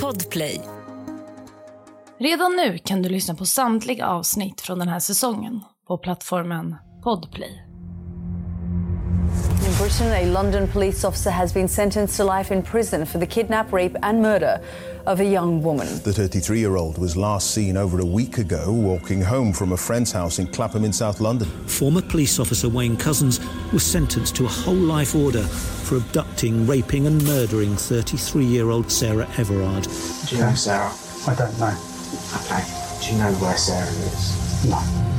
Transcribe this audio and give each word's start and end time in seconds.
Podplay. 0.00 0.60
Redan 2.18 2.56
nu 2.56 2.78
kan 2.78 3.02
du 3.02 3.08
lyssna 3.08 3.34
på 3.34 3.46
samtliga 3.46 4.06
avsnitt 4.06 4.60
från 4.60 4.78
den 4.78 4.88
här 4.88 5.00
säsongen 5.00 5.60
på 5.86 5.98
plattformen 5.98 6.76
Podplay. 7.02 7.71
In 9.82 9.88
Britain, 9.88 10.12
a 10.12 10.26
London 10.26 10.68
police 10.68 11.02
officer 11.02 11.32
has 11.32 11.52
been 11.52 11.66
sentenced 11.66 12.14
to 12.18 12.22
life 12.22 12.52
in 12.52 12.62
prison 12.62 13.04
for 13.04 13.18
the 13.18 13.26
kidnap, 13.26 13.72
rape, 13.72 13.96
and 14.04 14.22
murder 14.22 14.60
of 15.06 15.18
a 15.18 15.24
young 15.24 15.60
woman. 15.60 15.88
The 16.04 16.12
33 16.12 16.60
year 16.60 16.76
old 16.76 16.98
was 16.98 17.16
last 17.16 17.50
seen 17.50 17.76
over 17.76 17.98
a 17.98 18.04
week 18.04 18.38
ago 18.38 18.70
walking 18.70 19.20
home 19.20 19.52
from 19.52 19.72
a 19.72 19.76
friend's 19.76 20.12
house 20.12 20.38
in 20.38 20.46
Clapham 20.46 20.84
in 20.84 20.92
South 20.92 21.20
London. 21.20 21.48
Former 21.66 22.00
police 22.00 22.38
officer 22.38 22.68
Wayne 22.68 22.96
Cousins 22.96 23.40
was 23.72 23.82
sentenced 23.84 24.36
to 24.36 24.44
a 24.44 24.48
whole 24.48 24.72
life 24.76 25.16
order 25.16 25.42
for 25.42 25.96
abducting, 25.96 26.64
raping, 26.64 27.08
and 27.08 27.20
murdering 27.24 27.74
33 27.74 28.44
year 28.44 28.70
old 28.70 28.88
Sarah 28.88 29.28
Everard. 29.36 29.88
Do 30.28 30.36
you 30.36 30.42
know 30.42 30.54
Sarah? 30.54 30.92
I 31.26 31.34
don't 31.34 31.58
know. 31.58 31.76
Okay. 32.36 32.62
Do 33.00 33.10
you 33.10 33.18
know 33.18 33.32
where 33.32 33.56
Sarah 33.56 33.88
is? 33.88 34.64
No. 34.64 35.11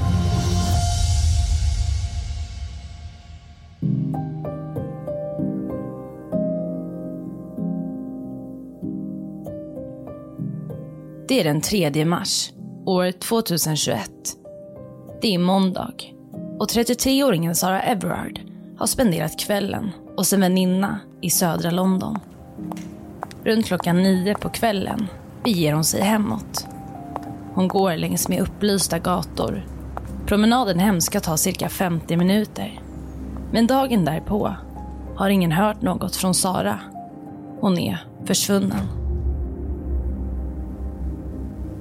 Det 11.34 11.40
är 11.40 11.44
den 11.44 11.62
3 11.62 12.06
mars, 12.06 12.52
år 12.86 13.12
2021. 13.12 14.12
Det 15.22 15.36
är 15.36 15.40
måndag 15.40 15.94
och 16.60 16.68
33-åringen 16.68 17.54
Sara 17.54 17.82
Everard 17.82 18.40
har 18.78 18.88
spenderat 18.88 19.40
kvällen 19.40 19.92
hos 20.18 20.34
en 20.34 20.42
väninna 20.42 21.00
i 21.22 21.30
södra 21.30 21.72
London. 21.72 22.20
Runt 23.44 23.66
klockan 23.66 24.04
nio 24.04 24.36
på 24.36 24.50
kvällen 24.50 25.08
beger 25.44 25.74
hon 25.74 25.84
sig 25.84 26.02
hemåt. 26.02 26.68
Hon 27.54 27.68
går 27.68 27.98
längs 27.98 28.28
med 28.28 28.42
upplysta 28.42 29.00
gator. 29.00 29.68
Promenaden 30.26 30.80
hem 30.80 31.02
ska 31.02 31.20
ta 31.20 31.38
cirka 31.38 31.70
50 31.70 32.18
minuter. 32.18 32.82
Men 33.52 33.68
dagen 33.68 34.06
därpå 34.06 34.56
har 35.16 35.30
ingen 35.30 35.52
hört 35.52 35.82
något 35.82 36.16
från 36.16 36.34
Sara. 36.34 36.80
Hon 37.62 37.78
är 37.78 38.06
försvunnen. 38.26 39.03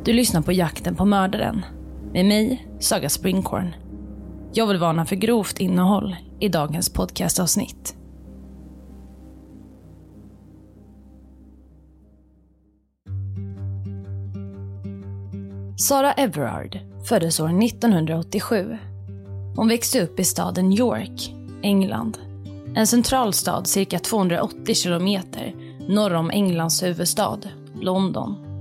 Du 0.04 0.12
lyssnar 0.12 0.42
på 0.42 0.52
Jakten 0.52 0.96
på 0.96 1.04
mördaren 1.04 1.64
med 2.12 2.26
mig, 2.26 2.68
Saga 2.80 3.08
Springhorn. 3.08 3.74
Jag 4.52 4.66
vill 4.66 4.78
varna 4.78 5.06
för 5.06 5.16
grovt 5.16 5.60
innehåll 5.60 6.16
i 6.40 6.48
dagens 6.48 6.92
podcastavsnitt. 6.92 7.96
Sara 15.78 16.12
Everard 16.12 16.78
föddes 17.08 17.40
år 17.40 17.64
1987. 17.64 18.78
Hon 19.56 19.68
växte 19.68 20.02
upp 20.02 20.20
i 20.20 20.24
staden 20.24 20.72
York, 20.72 21.34
England. 21.62 22.18
En 22.74 22.86
central 22.86 23.32
stad 23.32 23.66
cirka 23.66 23.98
280 23.98 24.74
kilometer 24.74 25.54
norr 25.88 26.14
om 26.14 26.30
Englands 26.30 26.82
huvudstad, 26.82 27.38
London. 27.80 28.51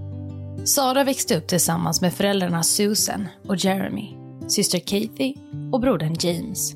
Sara 0.65 1.03
växte 1.03 1.37
upp 1.37 1.47
tillsammans 1.47 2.01
med 2.01 2.13
föräldrarna 2.13 2.63
Susan 2.63 3.27
och 3.47 3.55
Jeremy, 3.55 4.15
syster 4.47 4.79
Kathy 4.79 5.33
och 5.71 5.79
brodern 5.79 6.15
James. 6.19 6.75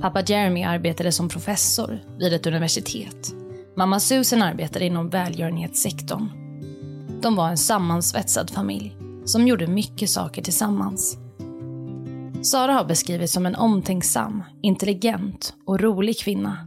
Pappa 0.00 0.22
Jeremy 0.22 0.62
arbetade 0.62 1.12
som 1.12 1.28
professor 1.28 2.00
vid 2.18 2.32
ett 2.32 2.46
universitet. 2.46 3.34
Mamma 3.76 4.00
Susan 4.00 4.42
arbetade 4.42 4.84
inom 4.84 5.08
välgörenhetssektorn. 5.08 6.28
De 7.22 7.36
var 7.36 7.48
en 7.48 7.58
sammansvetsad 7.58 8.50
familj 8.50 8.96
som 9.24 9.46
gjorde 9.46 9.66
mycket 9.66 10.10
saker 10.10 10.42
tillsammans. 10.42 11.18
Sara 12.42 12.72
har 12.72 12.84
beskrivits 12.84 13.32
som 13.32 13.46
en 13.46 13.56
omtänksam, 13.56 14.42
intelligent 14.62 15.54
och 15.66 15.80
rolig 15.80 16.18
kvinna. 16.18 16.58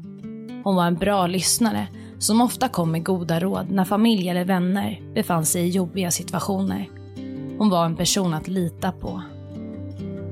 Hon 0.64 0.76
var 0.76 0.88
en 0.88 0.96
bra 0.96 1.28
lyssnare 1.28 1.88
som 2.24 2.42
ofta 2.42 2.70
kom 2.70 2.92
med 2.92 3.04
goda 3.04 3.40
råd 3.40 3.70
när 3.70 3.86
familj 3.86 4.30
eller 4.30 4.46
vänner 4.46 5.14
befann 5.14 5.46
sig 5.46 5.64
i 5.64 5.70
jobbiga 5.70 6.12
situationer. 6.12 6.90
Hon 7.58 7.70
var 7.70 7.86
en 7.86 7.96
person 7.96 8.34
att 8.34 8.48
lita 8.48 8.92
på. 8.92 9.22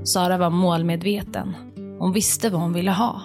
Sara 0.03 0.37
var 0.37 0.49
målmedveten. 0.49 1.55
Hon 1.99 2.13
visste 2.13 2.49
vad 2.49 2.61
hon 2.61 2.73
ville 2.73 2.91
ha. 2.91 3.21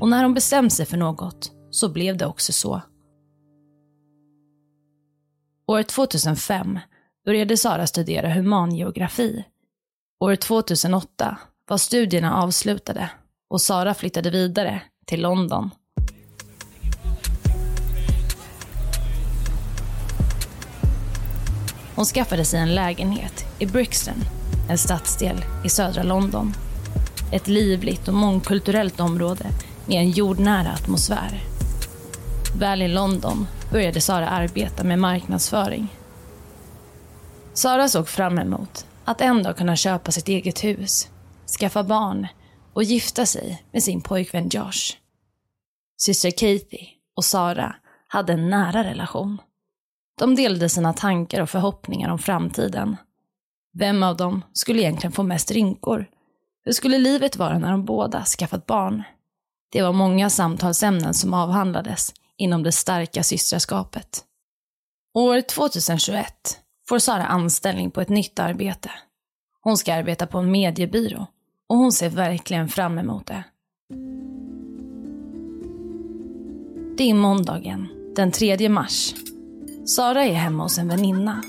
Och 0.00 0.08
när 0.08 0.22
hon 0.22 0.34
bestämde 0.34 0.70
sig 0.70 0.86
för 0.86 0.96
något 0.96 1.52
så 1.70 1.88
blev 1.88 2.16
det 2.16 2.26
också 2.26 2.52
så. 2.52 2.80
År 5.66 5.82
2005 5.82 6.78
började 7.24 7.56
Sara 7.56 7.86
studera 7.86 8.32
humangeografi. 8.32 9.44
År 10.20 10.36
2008 10.36 11.38
var 11.68 11.78
studierna 11.78 12.42
avslutade 12.42 13.10
och 13.50 13.60
Sara 13.60 13.94
flyttade 13.94 14.30
vidare 14.30 14.82
till 15.06 15.22
London. 15.22 15.70
Hon 21.98 22.04
skaffade 22.04 22.44
sig 22.44 22.60
en 22.60 22.74
lägenhet 22.74 23.44
i 23.58 23.66
Brixton, 23.66 24.14
en 24.70 24.78
stadsdel 24.78 25.44
i 25.64 25.68
södra 25.68 26.02
London. 26.02 26.52
Ett 27.32 27.48
livligt 27.48 28.08
och 28.08 28.14
mångkulturellt 28.14 29.00
område 29.00 29.46
med 29.86 29.98
en 29.98 30.10
jordnära 30.10 30.72
atmosfär. 30.72 31.40
Väl 32.58 32.82
i 32.82 32.88
London 32.88 33.46
började 33.72 34.00
Sara 34.00 34.28
arbeta 34.28 34.84
med 34.84 34.98
marknadsföring. 34.98 35.88
Sara 37.54 37.88
såg 37.88 38.08
fram 38.08 38.38
emot 38.38 38.86
att 39.04 39.20
en 39.20 39.42
dag 39.42 39.56
kunna 39.56 39.76
köpa 39.76 40.12
sitt 40.12 40.28
eget 40.28 40.64
hus, 40.64 41.08
skaffa 41.60 41.82
barn 41.82 42.26
och 42.72 42.82
gifta 42.82 43.26
sig 43.26 43.62
med 43.72 43.82
sin 43.82 44.00
pojkvän 44.00 44.48
Josh. 44.48 44.96
Syster 45.96 46.30
Katie 46.30 46.88
och 47.16 47.24
Sara 47.24 47.76
hade 48.08 48.32
en 48.32 48.50
nära 48.50 48.84
relation. 48.84 49.38
De 50.18 50.34
delade 50.34 50.68
sina 50.68 50.92
tankar 50.92 51.40
och 51.40 51.50
förhoppningar 51.50 52.10
om 52.10 52.18
framtiden. 52.18 52.96
Vem 53.78 54.02
av 54.02 54.16
dem 54.16 54.44
skulle 54.52 54.80
egentligen 54.80 55.12
få 55.12 55.22
mest 55.22 55.50
rynkor? 55.50 56.06
Hur 56.64 56.72
skulle 56.72 56.98
livet 56.98 57.36
vara 57.36 57.58
när 57.58 57.70
de 57.70 57.84
båda 57.84 58.24
skaffat 58.24 58.66
barn? 58.66 59.02
Det 59.72 59.82
var 59.82 59.92
många 59.92 60.30
samtalsämnen 60.30 61.14
som 61.14 61.34
avhandlades 61.34 62.14
inom 62.36 62.62
det 62.62 62.72
starka 62.72 63.22
systraskapet. 63.22 64.24
År 65.14 65.40
2021 65.40 66.26
får 66.88 66.98
Sara 66.98 67.24
anställning 67.24 67.90
på 67.90 68.00
ett 68.00 68.08
nytt 68.08 68.38
arbete. 68.38 68.90
Hon 69.60 69.76
ska 69.76 69.94
arbeta 69.94 70.26
på 70.26 70.38
en 70.38 70.50
mediebyrå 70.50 71.26
och 71.68 71.76
hon 71.76 71.92
ser 71.92 72.10
verkligen 72.10 72.68
fram 72.68 72.98
emot 72.98 73.26
det. 73.26 73.44
Det 76.96 77.10
är 77.10 77.14
måndagen, 77.14 77.88
den 78.16 78.32
3 78.32 78.68
mars. 78.68 79.14
Sara 79.88 80.24
är 80.24 80.32
hemma 80.32 80.62
hos 80.62 80.78
en 80.78 80.88
väninna. 80.88 81.42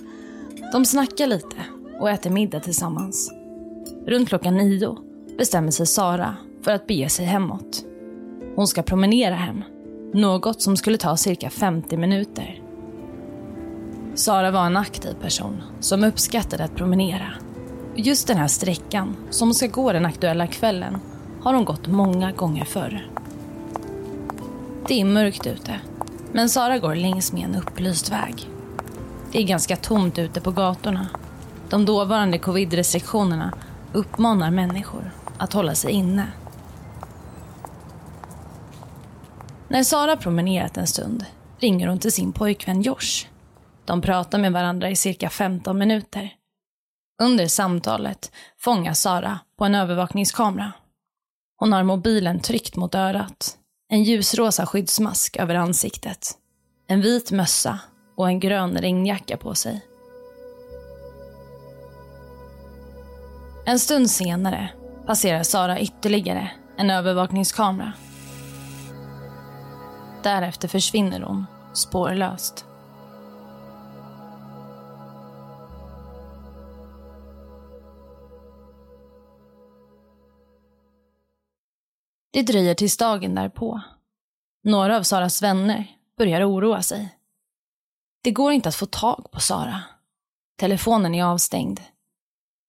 De 0.71 0.85
snackar 0.85 1.27
lite 1.27 1.55
och 1.99 2.09
äter 2.09 2.29
middag 2.29 2.59
tillsammans. 2.59 3.31
Runt 4.07 4.29
klockan 4.29 4.57
nio 4.57 4.97
bestämmer 5.37 5.71
sig 5.71 5.85
Sara 5.85 6.35
för 6.61 6.71
att 6.71 6.87
bege 6.87 7.09
sig 7.09 7.25
hemåt. 7.25 7.85
Hon 8.55 8.67
ska 8.67 8.83
promenera 8.83 9.35
hem, 9.35 9.63
något 10.13 10.61
som 10.61 10.77
skulle 10.77 10.97
ta 10.97 11.17
cirka 11.17 11.49
50 11.49 11.97
minuter. 11.97 12.61
Sara 14.15 14.51
var 14.51 14.65
en 14.65 14.77
aktiv 14.77 15.13
person 15.21 15.63
som 15.79 16.03
uppskattade 16.03 16.63
att 16.63 16.75
promenera. 16.75 17.33
Just 17.95 18.27
den 18.27 18.37
här 18.37 18.47
sträckan, 18.47 19.15
som 19.29 19.47
hon 19.47 19.55
ska 19.55 19.67
gå 19.67 19.93
den 19.93 20.05
aktuella 20.05 20.47
kvällen, 20.47 20.97
har 21.41 21.53
hon 21.53 21.65
gått 21.65 21.87
många 21.87 22.31
gånger 22.31 22.65
förr. 22.65 23.09
Det 24.87 25.01
är 25.01 25.05
mörkt 25.05 25.47
ute, 25.47 25.79
men 26.33 26.49
Sara 26.49 26.79
går 26.79 26.95
längs 26.95 27.33
med 27.33 27.43
en 27.43 27.55
upplyst 27.55 28.11
väg. 28.11 28.49
Det 29.31 29.39
är 29.39 29.43
ganska 29.43 29.75
tomt 29.75 30.19
ute 30.19 30.41
på 30.41 30.51
gatorna. 30.51 31.07
De 31.69 31.85
dåvarande 31.85 32.37
covid-restriktionerna 32.37 33.53
uppmanar 33.93 34.51
människor 34.51 35.11
att 35.37 35.53
hålla 35.53 35.75
sig 35.75 35.91
inne. 35.91 36.27
När 39.67 39.83
Sara 39.83 40.17
promenerat 40.17 40.77
en 40.77 40.87
stund 40.87 41.25
ringer 41.59 41.87
hon 41.87 41.99
till 41.99 42.11
sin 42.11 42.33
pojkvän 42.33 42.81
Josh. 42.81 43.27
De 43.85 44.01
pratar 44.01 44.39
med 44.39 44.53
varandra 44.53 44.89
i 44.89 44.95
cirka 44.95 45.29
15 45.29 45.77
minuter. 45.77 46.33
Under 47.21 47.47
samtalet 47.47 48.31
fångas 48.57 49.01
Sara 49.01 49.39
på 49.57 49.65
en 49.65 49.75
övervakningskamera. 49.75 50.71
Hon 51.57 51.73
har 51.73 51.83
mobilen 51.83 52.39
tryckt 52.39 52.75
mot 52.75 52.95
örat, 52.95 53.57
en 53.91 54.03
ljusrosa 54.03 54.65
skyddsmask 54.65 55.37
över 55.37 55.55
ansiktet, 55.55 56.31
en 56.87 57.01
vit 57.01 57.31
mössa 57.31 57.79
och 58.15 58.27
en 58.27 58.39
grön 58.39 58.77
regnjacka 58.77 59.37
på 59.37 59.55
sig. 59.55 59.85
En 63.65 63.79
stund 63.79 64.11
senare 64.11 64.69
passerar 65.05 65.43
Sara 65.43 65.79
ytterligare 65.79 66.51
en 66.77 66.89
övervakningskamera. 66.89 67.93
Därefter 70.23 70.67
försvinner 70.67 71.21
hon 71.21 71.45
spårlöst. 71.73 72.65
Det 82.31 82.41
dröjer 82.41 82.75
tills 82.75 82.97
dagen 82.97 83.35
därpå. 83.35 83.81
Några 84.63 84.97
av 84.97 85.03
Saras 85.03 85.41
vänner 85.41 85.87
börjar 86.17 86.49
oroa 86.49 86.81
sig. 86.81 87.15
Det 88.23 88.31
går 88.31 88.51
inte 88.51 88.69
att 88.69 88.75
få 88.75 88.85
tag 88.85 89.31
på 89.31 89.39
Sara. 89.39 89.83
Telefonen 90.57 91.15
är 91.15 91.23
avstängd. 91.23 91.79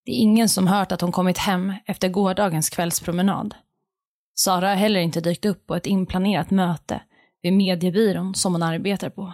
Det 0.05 0.13
är 0.13 0.17
ingen 0.17 0.49
som 0.49 0.67
hört 0.67 0.93
att 0.93 1.01
hon 1.01 1.13
kommit 1.13 1.39
hem 1.39 1.75
efter 1.87 2.09
gårdagens 2.09 2.71
kvällspromenad. 2.71 3.55
Sara 4.35 4.69
har 4.69 4.77
heller 4.77 5.01
inte 5.01 5.21
dykt 5.21 5.45
upp 5.45 5.67
på 5.67 5.75
ett 5.75 5.87
inplanerat 5.87 6.51
möte 6.51 7.03
vid 7.43 7.53
mediebyrån 7.53 8.35
som 8.35 8.53
hon 8.53 8.63
arbetar 8.63 9.11
på. 9.11 9.33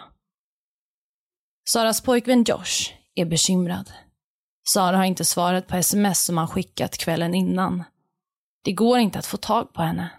Saras 1.68 2.00
pojkvän 2.00 2.44
Josh 2.44 2.92
är 3.14 3.24
bekymrad. 3.24 3.92
Sara 4.68 4.96
har 4.96 5.04
inte 5.04 5.24
svarat 5.24 5.66
på 5.66 5.76
sms 5.76 6.24
som 6.24 6.38
han 6.38 6.48
skickat 6.48 6.98
kvällen 6.98 7.34
innan. 7.34 7.84
Det 8.66 8.72
går 8.72 8.98
inte 8.98 9.18
att 9.18 9.26
få 9.26 9.36
tag 9.36 9.72
på 9.72 9.82
henne. 9.82 10.10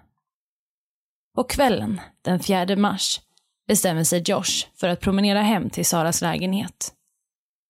På 1.35 1.43
kvällen, 1.43 2.01
den 2.21 2.39
4 2.39 2.75
mars, 2.75 3.21
bestämmer 3.67 4.03
sig 4.03 4.23
Josh 4.25 4.67
för 4.75 4.87
att 4.87 4.99
promenera 4.99 5.41
hem 5.41 5.69
till 5.69 5.85
Saras 5.85 6.21
lägenhet. 6.21 6.93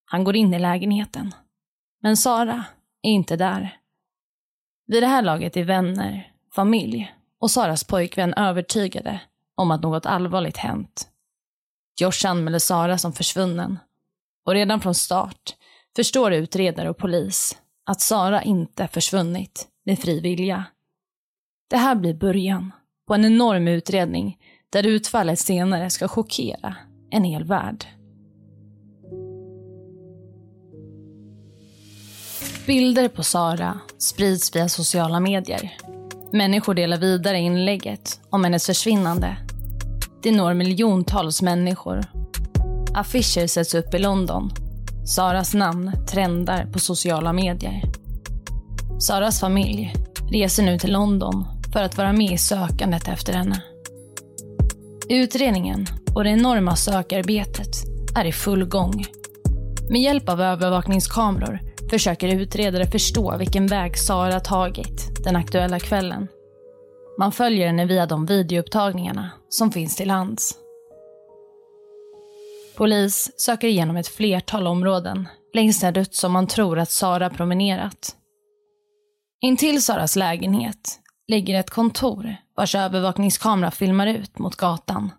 Han 0.06 0.24
går 0.24 0.35
in 0.35 0.53
i 0.53 0.59
lägenheten. 0.59 1.33
Men 2.01 2.18
Sara 2.18 2.65
är 3.01 3.09
inte 3.09 3.35
där. 3.35 3.77
Vid 4.88 5.03
det 5.03 5.07
här 5.07 5.21
laget 5.21 5.57
är 5.57 5.63
vänner, 5.63 6.31
familj 6.56 7.15
och 7.39 7.51
Saras 7.51 7.83
pojkvän 7.83 8.33
övertygade 8.33 9.21
om 9.56 9.71
att 9.71 9.81
något 9.81 10.06
allvarligt 10.06 10.57
hänt. 10.57 11.09
Josh 12.01 12.27
anmäler 12.27 12.59
Sara 12.59 12.97
som 12.97 13.13
försvunnen 13.13 13.80
och 14.45 14.53
redan 14.53 14.81
från 14.81 14.95
start 14.95 15.56
förstår 15.95 16.33
utredare 16.33 16.89
och 16.89 16.97
polis 16.97 17.57
att 17.85 18.01
Sara 18.01 18.44
inte 18.44 18.88
försvunnit 18.88 19.68
med 19.88 20.00
fri 20.00 20.19
vilja. 20.19 20.63
Det 21.69 21.78
här 21.78 21.95
blir 21.95 22.13
början 22.13 22.72
på 23.07 23.13
en 23.13 23.25
enorm 23.25 23.68
utredning 23.68 24.38
där 24.69 24.88
utfallet 24.88 25.39
senare 25.39 25.89
ska 25.89 26.07
chockera 26.07 26.75
en 27.12 27.24
hel 27.24 27.44
värld. 27.44 27.86
Bilder 32.66 33.07
på 33.07 33.24
Sara 33.24 33.80
sprids 33.98 34.56
via 34.56 34.69
sociala 34.69 35.19
medier. 35.19 35.78
Människor 36.31 36.74
delar 36.74 36.98
vidare 36.98 37.40
inlägget 37.40 38.19
om 38.30 38.44
hennes 38.44 38.66
försvinnande. 38.66 39.38
Det 40.24 40.31
når 40.31 40.54
miljontals 40.54 41.42
människor. 41.42 42.06
Affischer 42.95 43.48
sätts 43.48 43.75
upp 43.75 43.94
i 43.94 44.00
London. 44.00 44.51
Saras 45.06 45.54
namn 45.54 45.92
trendar 46.07 46.66
på 46.66 46.80
sociala 46.80 47.33
medier. 47.33 47.96
Saras 48.99 49.39
familj 49.39 49.94
reser 50.31 50.63
nu 50.63 50.79
till 50.79 50.94
London 50.94 51.45
för 51.73 51.83
att 51.83 51.97
vara 51.97 52.13
med 52.13 52.31
i 52.31 52.38
sökandet 52.38 53.07
efter 53.07 53.33
henne. 53.33 53.63
Utredningen 55.09 55.85
och 56.15 56.23
det 56.23 56.29
enorma 56.29 56.75
sökarbetet 56.75 57.67
är 58.15 58.25
i 58.25 58.31
full 58.31 58.65
gång. 58.65 59.05
Med 59.89 60.01
hjälp 60.01 60.29
av 60.29 60.41
övervakningskameror 60.41 61.59
försöker 61.89 62.27
utredare 62.27 62.85
förstå 62.85 63.38
vilken 63.38 63.67
väg 63.67 63.97
Sara 63.97 64.39
tagit 64.39 65.23
den 65.23 65.35
aktuella 65.35 65.79
kvällen. 65.79 66.27
Man 67.19 67.31
följer 67.31 67.67
henne 67.67 67.85
via 67.85 68.05
de 68.05 68.25
videoupptagningarna 68.25 69.29
som 69.49 69.71
finns 69.71 69.95
till 69.95 70.09
hands. 70.09 70.55
Polis 72.75 73.31
söker 73.38 73.67
igenom 73.67 73.97
ett 73.97 74.07
flertal 74.07 74.67
områden 74.67 75.27
längs 75.53 75.79
den 75.79 75.94
rutt 75.94 76.15
som 76.15 76.31
man 76.31 76.47
tror 76.47 76.79
att 76.79 76.91
Sara 76.91 77.29
promenerat. 77.29 78.17
Intill 79.39 79.81
Saras 79.81 80.16
lägenhet 80.16 81.00
ligger 81.28 81.60
ett 81.60 81.69
kontor 81.69 82.36
vars 82.56 82.75
övervakningskamera 82.75 83.72
filmar 83.72 84.07
ut 84.07 84.39
mot 84.39 84.56
gatan. 84.56 85.12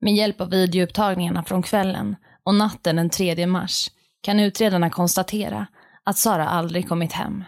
Med 0.00 0.14
hjälp 0.14 0.40
av 0.40 0.50
videoupptagningarna 0.50 1.44
från 1.44 1.62
kvällen 1.62 2.16
och 2.42 2.54
natten 2.54 2.96
den 2.96 3.10
3 3.10 3.46
mars 3.46 3.90
kan 4.20 4.40
utredarna 4.40 4.90
konstatera 4.90 5.66
att 6.04 6.18
Sara 6.18 6.48
aldrig 6.48 6.88
kommit 6.88 7.12
hem. 7.12 7.44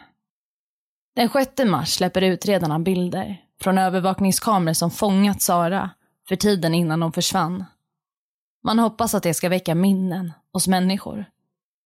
Den 1.17 1.29
6 1.29 1.53
mars 1.65 1.89
släpper 1.89 2.23
utredarna 2.23 2.79
bilder 2.79 3.43
från 3.63 3.79
övervakningskameror 3.79 4.75
som 4.75 4.91
fångat 4.91 5.43
Sara 5.43 5.91
för 6.29 6.37
tiden 6.37 6.75
innan 6.75 7.03
hon 7.03 7.13
försvann. 7.13 7.65
Man 8.65 8.79
hoppas 8.79 9.15
att 9.15 9.23
det 9.23 9.35
ska 9.35 9.49
väcka 9.49 9.75
minnen 9.75 10.33
hos 10.53 10.69
människor. 10.69 11.25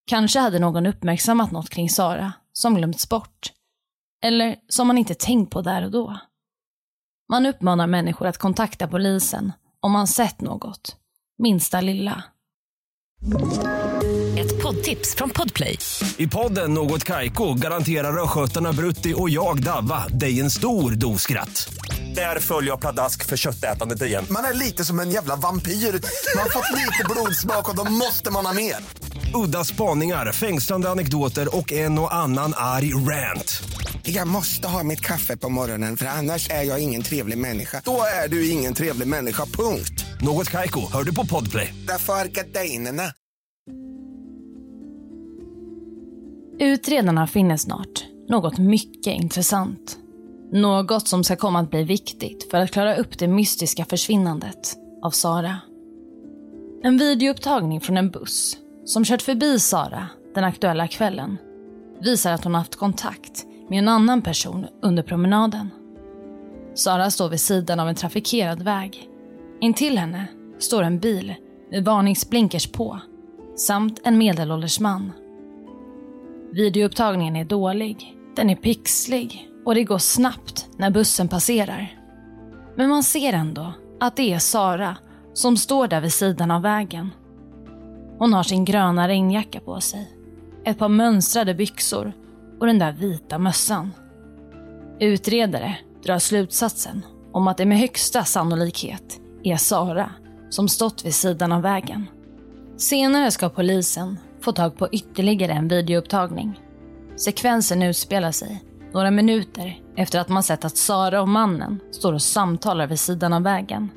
Kanske 0.06 0.38
hade 0.38 0.58
någon 0.58 0.87
uppmärksammat 0.87 1.50
något 1.50 1.70
kring 1.70 1.91
Sara 1.91 2.32
som 2.53 2.75
glömts 2.75 3.08
bort. 3.08 3.53
Eller 4.25 4.56
som 4.69 4.87
man 4.87 4.99
inte 4.99 5.14
tänkt 5.14 5.50
på 5.50 5.62
där 5.62 5.84
och 5.84 5.90
då. 5.90 6.19
Man 7.28 7.46
uppmanar 7.46 7.87
människor 7.87 8.26
att 8.26 8.38
kontakta 8.38 8.88
polisen 8.88 9.52
om 9.81 9.93
man 9.93 10.06
sett 10.06 10.40
något. 10.40 10.96
Minsta 11.38 11.81
lilla. 11.81 12.25
Ett 14.38 14.62
poddtips 14.62 15.14
från 15.14 15.31
Podplay. 15.31 15.78
I 16.17 16.26
podden 16.28 16.75
Något 16.75 17.05
Kaiko 17.05 17.55
garanterar 17.55 18.22
östgötarna 18.22 18.72
Brutti 18.72 19.14
och 19.17 19.31
jag, 19.31 19.62
Davva, 19.62 20.08
dig 20.08 20.40
en 20.40 20.50
stor 20.50 20.90
dos 20.93 21.22
skratt. 21.22 21.75
Där 22.14 22.40
följer 22.40 22.70
jag 22.70 22.81
pladask 22.81 23.26
för 23.26 23.37
köttätandet 23.37 24.02
igen. 24.02 24.25
Man 24.31 24.44
är 24.44 24.55
lite 24.55 24.84
som 24.84 25.00
en 25.00 25.11
jävla 25.11 25.37
vampyr. 25.37 25.72
Man 25.72 26.43
har 26.43 26.50
fått 26.50 26.78
lite 26.78 27.05
blodsmak 27.11 27.69
och 27.69 27.76
då 27.76 27.93
måste 27.93 28.31
man 28.31 28.46
ha 28.46 28.52
mer. 28.52 28.76
Udda 29.35 29.65
spaningar, 29.65 30.32
fängslande 30.32 30.91
anekdoter 30.91 31.56
och 31.56 31.73
en 31.73 31.99
och 31.99 32.15
annan 32.15 32.53
arg 32.56 32.94
rant. 32.94 33.62
Jag 34.03 34.29
måste 34.29 34.69
ha 34.69 34.82
mitt 34.82 35.00
kaffe 35.00 35.37
på 35.37 35.49
morgonen 35.49 35.97
för 35.97 36.06
annars 36.06 36.50
är 36.50 36.62
jag 36.62 36.82
ingen 36.82 37.03
trevlig 37.03 37.38
människa. 37.38 37.82
Då 37.85 38.03
är 38.25 38.29
du 38.29 38.50
ingen 38.50 38.75
trevlig 38.75 39.09
människa, 39.09 39.44
punkt. 39.44 40.05
Något 40.21 40.50
Kaiko, 40.50 40.81
hör 40.93 41.05
du 41.05 41.15
på 41.15 41.27
Podplay. 41.27 41.75
Därför 41.88 42.12
är 42.12 42.27
gardinerna. 42.27 43.03
Utredarna 46.61 47.27
finner 47.27 47.56
snart 47.56 48.05
något 48.29 48.59
mycket 48.59 49.15
intressant. 49.15 49.99
Något 50.53 51.09
som 51.09 51.25
ska 51.25 51.37
komma 51.37 51.61
att 51.61 51.71
bli 51.71 51.85
viktigt 51.85 52.50
för 52.50 52.59
att 52.59 52.71
klara 52.71 52.97
upp 52.97 53.19
det 53.19 53.29
mystiska 53.29 53.85
försvinnandet 53.85 54.77
av 55.03 55.11
Sara. 55.11 55.56
En 56.82 56.99
videoupptagning 56.99 57.81
från 57.81 57.97
en 57.97 58.11
buss 58.11 58.56
som 58.90 59.04
kört 59.04 59.22
förbi 59.22 59.58
Sara 59.58 60.08
den 60.34 60.44
aktuella 60.44 60.88
kvällen 60.88 61.38
visar 62.00 62.32
att 62.32 62.44
hon 62.44 62.55
haft 62.55 62.76
kontakt 62.76 63.46
med 63.69 63.79
en 63.79 63.88
annan 63.88 64.22
person 64.22 64.67
under 64.82 65.03
promenaden. 65.03 65.70
Sara 66.74 67.10
står 67.10 67.29
vid 67.29 67.41
sidan 67.41 67.81
av 67.81 67.88
en 67.88 67.94
trafikerad 67.94 68.62
väg. 68.62 69.08
Intill 69.60 69.98
henne 69.98 70.26
står 70.58 70.82
en 70.82 70.98
bil 70.98 71.34
med 71.70 71.84
varningsblinkers 71.84 72.72
på 72.72 73.00
samt 73.56 74.00
en 74.05 74.19
medelålders 74.19 74.81
man. 74.81 75.12
Videoupptagningen 76.53 77.36
är 77.36 77.44
dålig, 77.44 78.17
den 78.36 78.50
är 78.50 78.56
pixlig 78.56 79.48
och 79.65 79.74
det 79.74 79.84
går 79.84 79.98
snabbt 79.98 80.69
när 80.76 80.91
bussen 80.91 81.29
passerar. 81.29 81.98
Men 82.76 82.88
man 82.88 83.03
ser 83.03 83.32
ändå 83.32 83.72
att 84.00 84.17
det 84.17 84.32
är 84.32 84.38
Sara 84.38 84.96
som 85.34 85.56
står 85.56 85.88
där 85.88 86.00
vid 86.00 86.12
sidan 86.12 86.50
av 86.50 86.62
vägen. 86.62 87.10
Hon 88.20 88.32
har 88.32 88.43
sin 88.43 88.65
gröna 88.65 89.08
regnjacka 89.08 89.60
på 89.60 89.81
sig, 89.81 90.12
ett 90.65 90.79
par 90.79 90.89
mönstrade 90.89 91.55
byxor 91.55 92.12
och 92.60 92.67
den 92.67 92.79
där 92.79 92.93
vita 92.93 93.39
mössan. 93.39 93.93
Utredare 94.98 95.79
drar 96.05 96.19
slutsatsen 96.19 97.03
om 97.32 97.48
att 97.48 97.56
det 97.56 97.67
med 97.67 97.79
högsta 97.79 98.24
sannolikhet 98.24 99.20
är 99.43 99.56
Sara 99.56 100.10
som 100.50 100.69
stått 100.69 101.05
vid 101.05 101.15
sidan 101.15 101.53
av 101.53 101.62
vägen. 101.62 102.06
Senare 102.77 103.31
ska 103.31 103.48
polisen 103.48 104.19
få 104.41 104.53
tag 104.53 104.77
på 104.77 104.89
ytterligare 104.93 105.53
en 105.53 105.69
videoupptagning. 105.69 106.60
Sekvensen 107.17 107.82
utspelar 107.82 108.32
sig 108.32 108.65
några 108.93 109.10
minuter 109.10 109.81
efter 109.96 110.20
att 110.20 110.29
man 110.29 110.43
sett 110.43 110.65
att 110.65 110.77
Sara 110.77 111.22
och 111.22 111.29
mannen 111.29 111.81
står 111.91 112.12
och 112.12 112.22
samtalar 112.22 112.86
vid 112.86 113.00
sidan 113.00 113.32
av 113.32 113.43
vägen. 113.43 113.89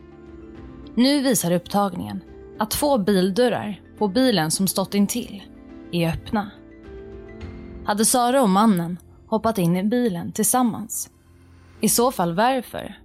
Nu 0.95 1.21
visar 1.21 1.51
upptagningen 1.51 2.21
att 2.59 2.71
två 2.71 2.97
bildörrar 2.97 3.82
på 3.97 4.07
bilen 4.07 4.51
som 4.51 4.67
stått 4.67 4.95
intill 4.95 5.43
är 5.91 6.09
öppna. 6.09 6.51
Hade 7.85 8.05
Sara 8.05 8.41
och 8.41 8.49
mannen 8.49 8.99
hoppat 9.27 9.57
in 9.57 9.77
i 9.77 9.83
bilen 9.83 10.31
tillsammans? 10.31 11.09
I 11.81 11.89
så 11.89 12.11
fall 12.11 12.35
varför? 12.35 12.99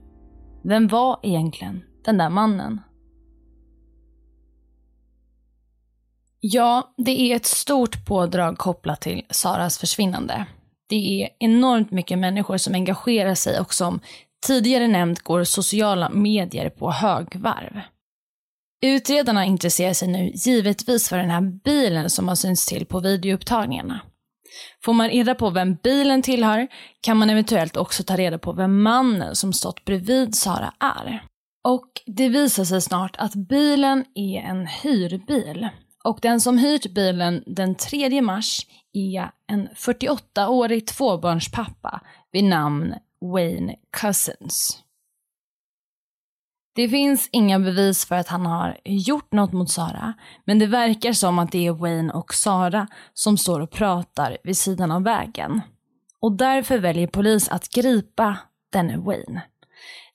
Vem 0.62 0.88
var 0.88 1.20
egentligen 1.22 1.84
den 2.04 2.18
där 2.18 2.30
mannen? 2.30 2.80
Ja, 6.40 6.94
det 6.96 7.20
är 7.20 7.36
ett 7.36 7.46
stort 7.46 8.06
pådrag 8.06 8.58
kopplat 8.58 9.00
till 9.00 9.22
Saras 9.30 9.78
försvinnande. 9.78 10.46
Det 10.88 11.22
är 11.22 11.28
enormt 11.38 11.90
mycket 11.90 12.18
människor 12.18 12.56
som 12.56 12.74
engagerar 12.74 13.34
sig 13.34 13.60
och 13.60 13.74
som 13.74 14.00
tidigare 14.46 14.88
nämnt 14.88 15.20
går 15.20 15.44
sociala 15.44 16.10
medier 16.10 16.70
på 16.70 16.90
högvarv. 16.90 17.80
Utredarna 18.80 19.44
intresserar 19.44 19.92
sig 19.92 20.08
nu 20.08 20.32
givetvis 20.34 21.08
för 21.08 21.16
den 21.16 21.30
här 21.30 21.40
bilen 21.64 22.10
som 22.10 22.28
har 22.28 22.34
synts 22.34 22.66
till 22.66 22.86
på 22.86 23.00
videoupptagningarna. 23.00 24.00
Får 24.84 24.92
man 24.92 25.08
reda 25.08 25.34
på 25.34 25.50
vem 25.50 25.74
bilen 25.74 26.22
tillhör 26.22 26.68
kan 27.00 27.16
man 27.16 27.30
eventuellt 27.30 27.76
också 27.76 28.02
ta 28.02 28.16
reda 28.16 28.38
på 28.38 28.52
vem 28.52 28.82
mannen 28.82 29.36
som 29.36 29.52
stått 29.52 29.84
bredvid 29.84 30.34
Sara 30.34 30.72
är. 30.80 31.24
Och 31.64 31.88
det 32.06 32.28
visar 32.28 32.64
sig 32.64 32.80
snart 32.80 33.16
att 33.18 33.34
bilen 33.34 34.04
är 34.14 34.40
en 34.40 34.66
hyrbil. 34.66 35.68
Och 36.04 36.18
den 36.22 36.40
som 36.40 36.58
hyrt 36.58 36.94
bilen 36.94 37.42
den 37.46 37.74
3 37.74 38.22
mars 38.22 38.66
är 38.92 39.30
en 39.46 39.68
48-årig 39.68 40.86
tvåbarnspappa 40.86 42.00
vid 42.32 42.44
namn 42.44 42.94
Wayne 43.20 43.74
Cousins. 44.00 44.82
Det 46.78 46.88
finns 46.88 47.28
inga 47.32 47.58
bevis 47.58 48.04
för 48.04 48.14
att 48.14 48.28
han 48.28 48.46
har 48.46 48.80
gjort 48.84 49.32
något 49.32 49.52
mot 49.52 49.70
Sara, 49.70 50.14
men 50.44 50.58
det 50.58 50.66
verkar 50.66 51.12
som 51.12 51.38
att 51.38 51.52
det 51.52 51.66
är 51.66 51.72
Wayne 51.72 52.12
och 52.12 52.34
Sara 52.34 52.86
som 53.14 53.38
står 53.38 53.60
och 53.60 53.70
pratar 53.70 54.38
vid 54.44 54.56
sidan 54.56 54.90
av 54.90 55.02
vägen. 55.02 55.60
Och 56.20 56.36
därför 56.36 56.78
väljer 56.78 57.06
polis 57.06 57.48
att 57.48 57.68
gripa 57.68 58.38
denne 58.72 58.96
Wayne. 58.96 59.42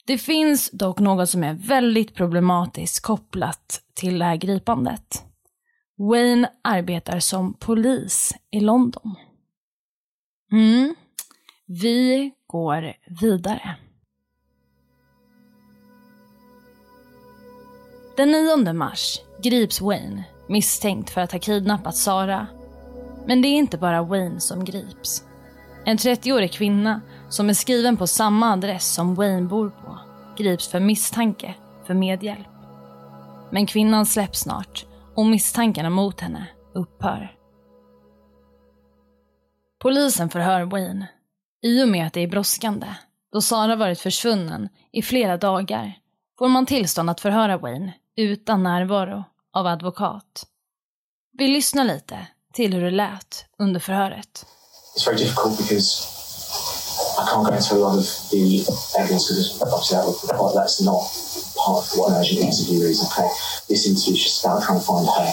Det 0.06 0.18
finns 0.18 0.72
dock 0.72 1.00
något 1.00 1.30
som 1.30 1.44
är 1.44 1.54
väldigt 1.54 2.16
problematiskt 2.16 3.04
kopplat 3.04 3.82
till 3.94 4.20
det 4.20 4.26
här 4.26 4.36
gripandet. 4.36 5.24
Wayne 5.98 6.50
arbetar 6.64 7.20
som 7.20 7.54
polis 7.54 8.36
i 8.52 8.60
London. 8.60 9.16
Mm. 10.52 10.96
Vi 11.68 12.32
går 12.48 12.94
vidare. 13.22 13.78
Den 18.18 18.32
9 18.32 18.74
mars 18.74 19.22
grips 19.44 19.82
Wayne 19.82 20.24
misstänkt 20.48 21.10
för 21.10 21.22
att 21.22 21.32
ha 21.32 21.40
kidnappat 21.40 21.96
Sara. 21.96 22.48
Men 23.26 23.42
det 23.42 23.48
är 23.48 23.58
inte 23.58 23.78
bara 23.78 24.04
Wayne 24.04 24.40
som 24.40 24.66
grips. 24.66 25.24
En 25.86 25.98
30-årig 25.98 26.52
kvinna 26.52 27.02
som 27.30 27.50
är 27.50 27.54
skriven 27.54 27.98
på 27.98 28.08
samma 28.08 28.54
adress 28.54 28.94
som 28.94 29.16
Wayne 29.16 29.42
bor 29.42 29.70
på 29.70 30.00
grips 30.38 30.68
för 30.68 30.80
misstanke 30.80 31.56
för 31.88 31.94
medhjälp. 31.94 32.48
Men 33.52 33.66
kvinnan 33.66 34.06
släpps 34.06 34.40
snart 34.40 34.86
och 35.16 35.26
misstankarna 35.26 35.90
mot 35.90 36.20
henne 36.20 36.48
upphör. 36.74 37.36
Polisen 39.82 40.30
förhör 40.30 40.62
Wayne 40.66 41.08
i 41.62 41.84
och 41.84 41.88
med 41.88 42.08
att 42.08 42.14
det 42.14 42.22
är 42.22 42.28
brådskande, 42.28 42.88
då 43.32 43.42
Sara 43.42 43.76
varit 43.76 44.00
försvunnen 44.00 44.70
i 44.92 45.02
flera 45.02 45.38
dagar, 45.38 45.94
får 46.38 46.48
man 46.48 46.66
tillstånd 46.66 47.10
att 47.10 47.22
förhöra 47.22 47.58
Wayne 47.58 47.94
utan 48.16 48.64
närvaro 48.64 49.24
av 49.54 49.68
advokat. 49.68 50.46
Vi 51.38 51.48
lyssnar 51.48 51.84
lite 51.84 52.28
till 52.54 52.74
hur 52.74 52.82
det 52.82 52.92
lät 52.92 53.46
under 53.60 53.80
förhöret. 53.80 54.46
It's 54.96 55.06
very 55.06 55.18
difficult 55.18 55.58
because 55.58 56.08
I 57.20 57.26
can't 57.30 57.46
go 57.46 57.54
into 57.56 57.76
a 57.76 57.78
lot 57.78 57.98
of 57.98 58.06
the 58.32 58.66
evidence 59.00 59.28
because 59.30 59.62
obviously 59.62 59.98
that 59.98 60.06
would 60.06 60.32
require 60.32 60.54
that's 60.54 60.82
not 60.82 61.02
part 61.66 61.78
of 61.80 61.98
what 61.98 62.12
an 62.12 62.16
urgent 62.22 62.40
interview 62.40 62.86
is. 62.90 63.02
Okay, 63.04 63.30
this 63.68 63.88
interview 63.88 64.14
is 64.14 64.24
just 64.24 64.46
about 64.46 64.64
trying 64.64 64.80
to 64.80 64.86
find 64.86 65.08
her. 65.08 65.32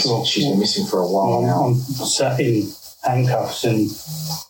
Sure. 0.00 0.24
She's 0.24 0.44
been 0.48 0.58
missing 0.58 0.86
for 0.86 1.00
a 1.00 1.06
while 1.06 1.38
I'm, 1.38 1.46
now. 1.46 1.64
I'm 1.64 1.74
sat 2.06 2.40
in 2.40 2.72
handcuffs 3.04 3.64
and 3.64 3.90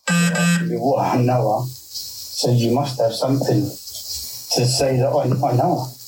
uh, 0.09 0.79
what 0.79 1.05
I 1.05 1.17
know 1.17 1.43
her. 1.63 1.67
So 1.67 2.53
you 2.53 2.71
must 2.73 3.01
have 3.01 3.15
something 3.15 3.63
to 3.63 4.67
say 4.67 4.99
that 4.99 5.09
I, 5.09 5.25
I 5.25 5.57
know 5.57 5.85
her. 5.85 6.02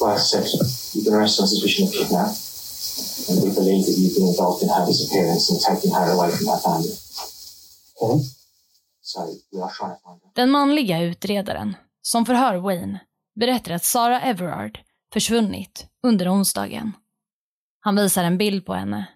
I 0.00 0.16
said, 0.16 0.44
you've 0.94 1.04
been 1.04 1.14
arrested 1.14 1.42
on 1.42 1.48
suspicion 1.48 1.86
of 1.86 1.92
kidnap, 1.92 2.30
and 3.28 3.42
we 3.42 3.50
believe 3.54 3.84
that 3.86 3.96
you've 3.98 4.14
been 4.14 4.28
involved 4.28 4.62
in 4.62 4.68
her 4.68 4.86
disappearance 4.86 5.50
and 5.50 5.60
taking 5.60 5.92
her 5.92 6.10
away 6.12 6.30
from 6.30 6.46
her 6.46 6.60
family. 6.60 6.94
Okay. 8.00 8.24
So 9.00 9.18
we 9.52 9.60
are 9.60 9.70
trying 9.78 9.94
to 9.96 10.00
find 10.04 10.20
her. 10.22 10.30
Den 10.34 10.50
manliga 10.50 11.00
utredaren, 11.00 11.76
som 12.02 12.26
förhör 12.26 12.56
Wayne, 12.56 13.00
berättar 13.40 13.72
att 13.72 13.84
Sarah 13.84 14.28
Everard 14.28 14.78
försvunnit 15.12 15.86
under 16.02 16.32
onsdagen. 16.34 16.92
Han 17.80 17.96
visar 17.96 18.24
en 18.24 18.38
bild 18.38 18.66
på 18.66 18.74
henne. 18.74 19.08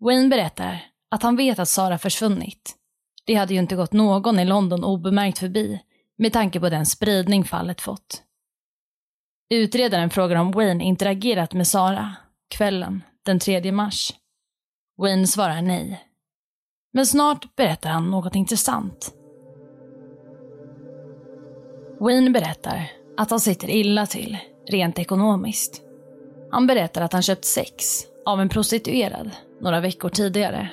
Wayne 0.00 0.28
berättar 0.28 0.90
att 1.10 1.22
han 1.22 1.36
vet 1.36 1.58
att 1.58 1.68
Sarah 1.68 1.98
försvunnit. 1.98 2.76
Det 3.24 3.34
hade 3.34 3.54
ju 3.54 3.60
inte 3.60 3.76
gått 3.76 3.92
någon 3.92 4.40
i 4.40 4.44
London 4.44 4.84
obemärkt 4.84 5.38
förbi 5.38 5.80
med 6.18 6.32
tanke 6.32 6.60
på 6.60 6.68
den 6.68 6.86
spridning 6.86 7.44
fallet 7.44 7.80
fått. 7.80 8.22
Utredaren 9.50 10.10
frågar 10.10 10.36
om 10.36 10.50
Wayne 10.50 10.84
interagerat 10.84 11.54
med 11.54 11.66
Sarah 11.66 12.12
kvällen 12.50 13.02
den 13.24 13.38
3 13.38 13.72
mars. 13.72 14.12
Wayne 14.98 15.26
svarar 15.26 15.62
nej. 15.62 16.04
Men 16.92 17.06
snart 17.06 17.56
berättar 17.56 17.90
han 17.90 18.10
något 18.10 18.34
intressant. 18.34 19.14
Wayne 22.00 22.30
berättar 22.30 22.92
att 23.16 23.30
han 23.30 23.40
sitter 23.40 23.70
illa 23.70 24.06
till, 24.06 24.38
rent 24.68 24.98
ekonomiskt. 24.98 25.82
Han 26.50 26.66
berättar 26.66 27.02
att 27.02 27.12
han 27.12 27.22
köpt 27.22 27.44
sex 27.44 28.06
av 28.26 28.40
en 28.40 28.48
prostituerad 28.48 29.30
några 29.60 29.80
veckor 29.80 30.08
tidigare 30.08 30.68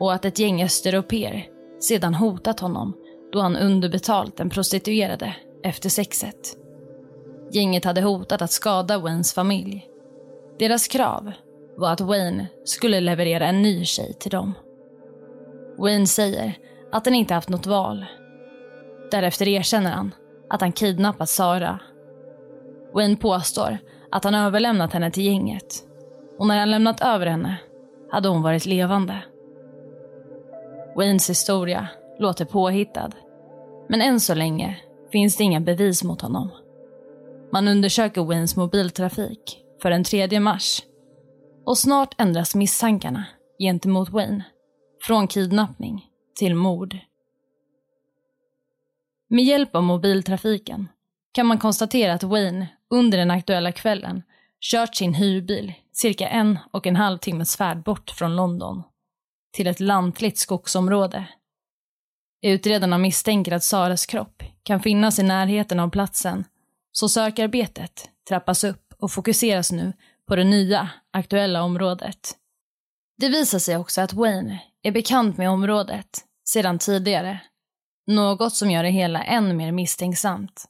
och 0.00 0.12
att 0.12 0.24
ett 0.24 0.38
gäng 0.38 0.62
östeuropeer 0.62 1.46
sedan 1.80 2.14
hotat 2.14 2.60
honom 2.60 2.96
då 3.32 3.40
han 3.40 3.56
underbetalt 3.56 4.36
den 4.36 4.50
prostituerade 4.50 5.36
efter 5.62 5.88
sexet. 5.88 6.63
Gänget 7.54 7.84
hade 7.84 8.00
hotat 8.00 8.42
att 8.42 8.50
skada 8.50 8.98
Waynes 8.98 9.34
familj. 9.34 9.86
Deras 10.58 10.88
krav 10.88 11.32
var 11.76 11.92
att 11.92 12.00
Wayne 12.00 12.46
skulle 12.64 13.00
leverera 13.00 13.46
en 13.46 13.62
ny 13.62 13.84
tjej 13.84 14.14
till 14.14 14.30
dem. 14.30 14.54
Wayne 15.78 16.06
säger 16.06 16.58
att 16.92 17.06
han 17.06 17.14
inte 17.14 17.34
haft 17.34 17.48
något 17.48 17.66
val. 17.66 18.06
Därefter 19.10 19.48
erkänner 19.48 19.90
han 19.90 20.14
att 20.50 20.60
han 20.60 20.72
kidnappat 20.72 21.28
Sara. 21.28 21.80
Wayne 22.94 23.16
påstår 23.16 23.78
att 24.10 24.24
han 24.24 24.34
överlämnat 24.34 24.92
henne 24.92 25.10
till 25.10 25.24
gänget 25.24 25.84
och 26.38 26.46
när 26.46 26.58
han 26.58 26.70
lämnat 26.70 27.00
över 27.00 27.26
henne 27.26 27.56
hade 28.10 28.28
hon 28.28 28.42
varit 28.42 28.66
levande. 28.66 29.24
Waynes 30.96 31.30
historia 31.30 31.88
låter 32.18 32.44
påhittad, 32.44 33.10
men 33.88 34.00
än 34.00 34.20
så 34.20 34.34
länge 34.34 34.78
finns 35.12 35.36
det 35.36 35.44
inga 35.44 35.60
bevis 35.60 36.04
mot 36.04 36.20
honom. 36.20 36.50
Man 37.54 37.68
undersöker 37.68 38.24
Waynes 38.24 38.56
mobiltrafik 38.56 39.58
för 39.82 39.90
den 39.90 40.04
3 40.04 40.40
mars 40.40 40.82
och 41.66 41.78
snart 41.78 42.20
ändras 42.20 42.54
misstankarna 42.54 43.24
gentemot 43.58 44.08
Wayne 44.08 44.44
från 45.02 45.28
kidnappning 45.28 46.06
till 46.38 46.54
mord. 46.54 46.98
Med 49.28 49.44
hjälp 49.44 49.76
av 49.76 49.82
mobiltrafiken 49.82 50.88
kan 51.32 51.46
man 51.46 51.58
konstatera 51.58 52.12
att 52.12 52.22
Wayne 52.22 52.68
under 52.90 53.18
den 53.18 53.30
aktuella 53.30 53.72
kvällen 53.72 54.22
kört 54.60 54.94
sin 54.94 55.14
hyrbil 55.14 55.72
cirka 55.92 56.28
en 56.28 56.58
och 56.72 56.86
en 56.86 56.96
halv 56.96 57.18
timmes 57.18 57.56
färd 57.56 57.82
bort 57.82 58.10
från 58.10 58.36
London 58.36 58.82
till 59.52 59.66
ett 59.66 59.80
lantligt 59.80 60.38
skogsområde. 60.38 61.28
Utredarna 62.42 62.98
misstänker 62.98 63.52
att 63.52 63.64
Saras 63.64 64.06
kropp 64.06 64.42
kan 64.62 64.80
finnas 64.80 65.18
i 65.18 65.22
närheten 65.22 65.80
av 65.80 65.90
platsen 65.90 66.44
så 66.96 67.08
sökarbetet 67.08 68.10
trappas 68.28 68.64
upp 68.64 68.94
och 68.98 69.12
fokuseras 69.12 69.72
nu 69.72 69.92
på 70.28 70.36
det 70.36 70.44
nya, 70.44 70.90
aktuella 71.10 71.62
området. 71.62 72.36
Det 73.18 73.28
visar 73.28 73.58
sig 73.58 73.76
också 73.76 74.00
att 74.00 74.12
Wayne 74.12 74.62
är 74.82 74.92
bekant 74.92 75.36
med 75.36 75.50
området 75.50 76.24
sedan 76.44 76.78
tidigare. 76.78 77.40
Något 78.06 78.54
som 78.54 78.70
gör 78.70 78.82
det 78.82 78.90
hela 78.90 79.22
än 79.22 79.56
mer 79.56 79.72
misstänksamt. 79.72 80.64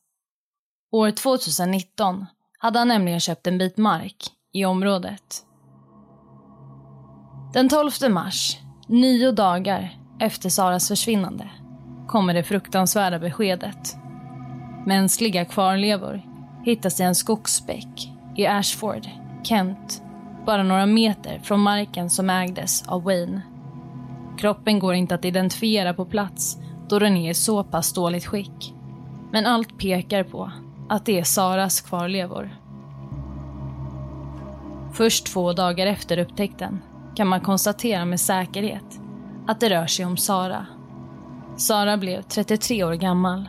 År 0.92 1.10
2019 1.10 2.26
hade 2.58 2.78
han 2.78 2.88
nämligen 2.88 3.20
köpt 3.20 3.46
en 3.46 3.58
bit 3.58 3.76
mark 3.76 4.16
i 4.52 4.64
området. 4.64 5.44
Den 7.54 7.68
12 7.68 7.90
mars, 8.10 8.58
nio 8.88 9.32
dagar 9.32 9.98
efter 10.20 10.48
Saras 10.48 10.88
försvinnande, 10.88 11.50
kommer 12.08 12.34
det 12.34 12.42
fruktansvärda 12.42 13.18
beskedet. 13.18 14.03
Mänskliga 14.86 15.44
kvarlevor 15.44 16.22
hittas 16.64 17.00
i 17.00 17.02
en 17.02 17.14
skogsbäck 17.14 18.12
i 18.36 18.46
Ashford, 18.46 19.06
Kent, 19.42 20.02
bara 20.46 20.62
några 20.62 20.86
meter 20.86 21.38
från 21.42 21.60
marken 21.60 22.10
som 22.10 22.30
ägdes 22.30 22.88
av 22.88 23.02
Wayne. 23.02 23.40
Kroppen 24.38 24.78
går 24.78 24.94
inte 24.94 25.14
att 25.14 25.24
identifiera 25.24 25.94
på 25.94 26.04
plats 26.04 26.58
då 26.88 26.98
den 26.98 27.16
är 27.16 27.30
i 27.30 27.34
så 27.34 27.64
pass 27.64 27.92
dåligt 27.92 28.26
skick. 28.26 28.74
Men 29.32 29.46
allt 29.46 29.78
pekar 29.78 30.24
på 30.24 30.50
att 30.88 31.06
det 31.06 31.18
är 31.18 31.24
Saras 31.24 31.80
kvarlevor. 31.80 32.50
Först 34.92 35.26
två 35.26 35.52
dagar 35.52 35.86
efter 35.86 36.18
upptäckten 36.18 36.82
kan 37.16 37.28
man 37.28 37.40
konstatera 37.40 38.04
med 38.04 38.20
säkerhet 38.20 39.00
att 39.46 39.60
det 39.60 39.70
rör 39.70 39.86
sig 39.86 40.04
om 40.04 40.16
Sara. 40.16 40.66
Sara 41.56 41.96
blev 41.96 42.22
33 42.22 42.84
år 42.84 42.94
gammal. 42.94 43.48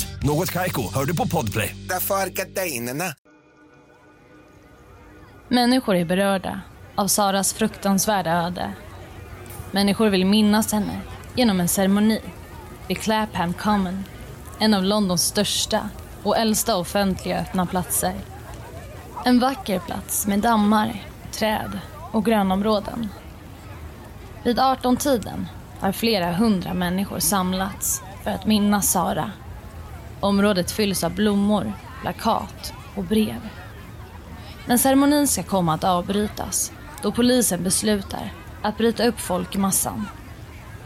Något 0.23 0.51
Kaiko, 0.51 0.93
hör 0.93 1.05
du 1.05 1.15
på 1.15 1.27
Podplay. 1.27 1.75
Därför 1.89 2.15
är 2.15 2.27
gardinerna. 2.27 3.03
Människor 5.47 5.95
är 5.95 6.05
berörda 6.05 6.61
av 6.95 7.07
Saras 7.07 7.53
fruktansvärda 7.53 8.31
öde. 8.31 8.73
Människor 9.71 10.09
vill 10.09 10.25
minnas 10.25 10.73
henne 10.73 11.01
genom 11.35 11.59
en 11.59 11.67
ceremoni 11.67 12.21
vid 12.87 12.97
Clapham 12.97 13.53
Common, 13.53 14.03
en 14.59 14.73
av 14.73 14.83
Londons 14.83 15.23
största 15.23 15.89
och 16.23 16.37
äldsta 16.37 16.77
offentliga 16.77 17.39
öppna 17.39 17.65
platser. 17.65 18.13
En 19.25 19.39
vacker 19.39 19.79
plats 19.79 20.27
med 20.27 20.39
dammar, 20.39 21.03
träd 21.31 21.79
och 22.11 22.25
grönområden. 22.25 23.09
Vid 24.43 24.59
18-tiden 24.59 25.47
har 25.79 25.91
flera 25.91 26.31
hundra 26.33 26.73
människor 26.73 27.19
samlats 27.19 28.01
för 28.23 28.31
att 28.31 28.45
minnas 28.45 28.91
Sara. 28.91 29.31
Området 30.21 30.71
fylls 30.71 31.03
av 31.03 31.15
blommor, 31.15 31.73
plakat 32.01 32.73
och 32.95 33.03
brev. 33.03 33.49
Men 34.65 34.79
ceremonin 34.79 35.27
ska 35.27 35.43
komma 35.43 35.73
att 35.73 35.83
avbrytas 35.83 36.71
då 37.01 37.11
polisen 37.11 37.63
beslutar 37.63 38.33
att 38.61 38.77
bryta 38.77 39.07
upp 39.07 39.19
folkmassan. 39.19 40.07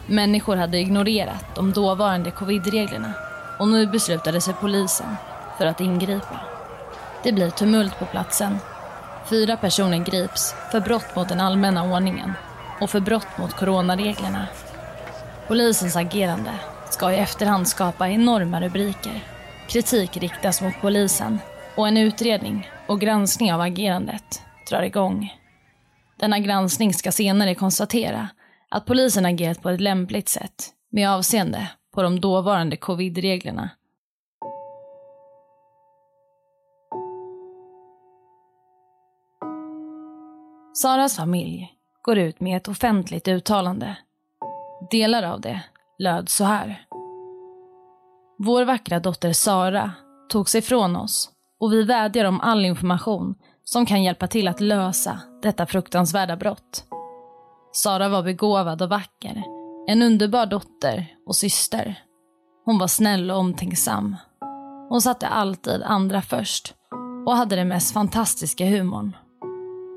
Människor 0.06 0.56
hade 0.56 0.78
ignorerat 0.78 1.54
de 1.54 1.72
dåvarande 1.72 2.30
covidreglerna 2.30 3.12
och 3.58 3.68
nu 3.68 3.86
beslutade 3.86 4.40
sig 4.40 4.54
polisen 4.60 5.16
för 5.58 5.66
att 5.66 5.80
ingripa. 5.80 6.40
Det 7.22 7.32
blir 7.32 7.50
tumult 7.50 7.98
på 7.98 8.04
platsen. 8.06 8.58
Fyra 9.30 9.56
personer 9.56 9.98
grips 9.98 10.54
för 10.70 10.80
brott 10.80 11.16
mot 11.16 11.28
den 11.28 11.40
allmänna 11.40 11.92
ordningen 11.92 12.32
och 12.80 12.90
för 12.90 13.00
brott 13.00 13.38
mot 13.38 13.56
coronareglerna. 13.56 14.46
Polisens 15.48 15.96
agerande 15.96 16.50
ska 16.92 17.12
i 17.12 17.16
efterhand 17.16 17.68
skapa 17.68 18.08
enorma 18.08 18.60
rubriker. 18.60 19.24
Kritik 19.68 20.16
riktas 20.16 20.62
mot 20.62 20.74
polisen 20.80 21.38
och 21.76 21.88
en 21.88 21.96
utredning 21.96 22.68
och 22.86 23.00
granskning 23.00 23.52
av 23.52 23.60
agerandet 23.60 24.42
drar 24.70 24.82
igång. 24.82 25.34
Denna 26.16 26.38
granskning 26.38 26.94
ska 26.94 27.12
senare 27.12 27.54
konstatera 27.54 28.28
att 28.68 28.86
polisen 28.86 29.26
agerat 29.26 29.62
på 29.62 29.70
ett 29.70 29.80
lämpligt 29.80 30.28
sätt 30.28 30.72
med 30.90 31.10
avseende 31.10 31.68
på 31.94 32.02
de 32.02 32.20
dåvarande 32.20 32.76
covid-reglerna. 32.76 33.70
Saras 40.74 41.16
familj 41.16 41.72
går 42.02 42.18
ut 42.18 42.40
med 42.40 42.56
ett 42.56 42.68
offentligt 42.68 43.28
uttalande. 43.28 43.96
Delar 44.90 45.22
av 45.22 45.40
det 45.40 45.62
löd 45.98 46.28
så 46.28 46.44
här. 46.44 46.86
Vår 48.38 48.64
vackra 48.64 49.00
dotter 49.00 49.32
Sara 49.32 49.92
tog 50.28 50.48
sig 50.48 50.62
från 50.62 50.96
oss 50.96 51.30
och 51.60 51.72
vi 51.72 51.82
vädjar 51.82 52.24
om 52.24 52.40
all 52.40 52.64
information 52.64 53.34
som 53.64 53.86
kan 53.86 54.02
hjälpa 54.02 54.26
till 54.26 54.48
att 54.48 54.60
lösa 54.60 55.20
detta 55.42 55.66
fruktansvärda 55.66 56.36
brott. 56.36 56.84
Sara 57.72 58.08
var 58.08 58.22
begåvad 58.22 58.82
och 58.82 58.88
vacker, 58.88 59.42
en 59.88 60.02
underbar 60.02 60.46
dotter 60.46 61.06
och 61.26 61.36
syster. 61.36 62.02
Hon 62.64 62.78
var 62.78 62.86
snäll 62.86 63.30
och 63.30 63.38
omtänksam. 63.38 64.16
Hon 64.88 65.02
satte 65.02 65.28
alltid 65.28 65.82
andra 65.82 66.22
först 66.22 66.74
och 67.26 67.36
hade 67.36 67.56
den 67.56 67.68
mest 67.68 67.94
fantastiska 67.94 68.66
humorn. 68.66 69.16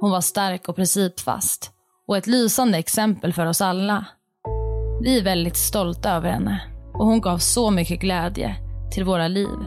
Hon 0.02 0.12
var 0.12 0.22
stark 0.22 0.70
och 0.70 0.76
principfast 0.76 1.72
och 2.08 2.18
ett 2.18 2.28
lysande 2.28 2.78
exempel 2.78 3.34
för 3.34 3.46
oss 3.46 3.62
alla. 3.62 4.06
Vi 5.02 5.20
är 5.20 5.24
väldigt 5.24 5.58
stolta 5.58 6.12
över 6.12 6.32
henne 6.32 6.62
och 6.94 7.06
hon 7.06 7.22
gav 7.22 7.38
så 7.38 7.72
mycket 7.72 8.00
glädje 8.00 8.56
till 8.92 9.04
våra 9.04 9.28
liv. 9.28 9.58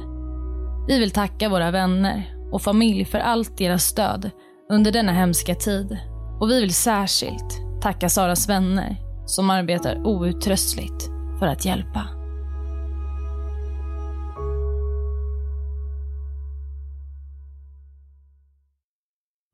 Vi 0.89 0.99
vill 0.99 1.11
tacka 1.11 1.49
våra 1.49 1.71
vänner 1.71 2.35
och 2.53 2.63
familj 2.63 3.05
för 3.05 3.19
allt 3.19 3.59
deras 3.59 3.85
stöd 3.85 4.31
under 4.71 4.93
denna 4.93 5.13
hemska 5.13 5.55
tid. 5.55 5.99
Och 6.41 6.51
vi 6.51 6.61
vill 6.61 6.75
särskilt 6.75 7.83
tacka 7.83 8.09
Saras 8.09 8.49
vänner 8.49 8.97
som 9.27 9.51
arbetar 9.51 10.07
outtröstligt 10.07 11.09
för 11.39 11.47
att 11.47 11.65
hjälpa. 11.65 12.09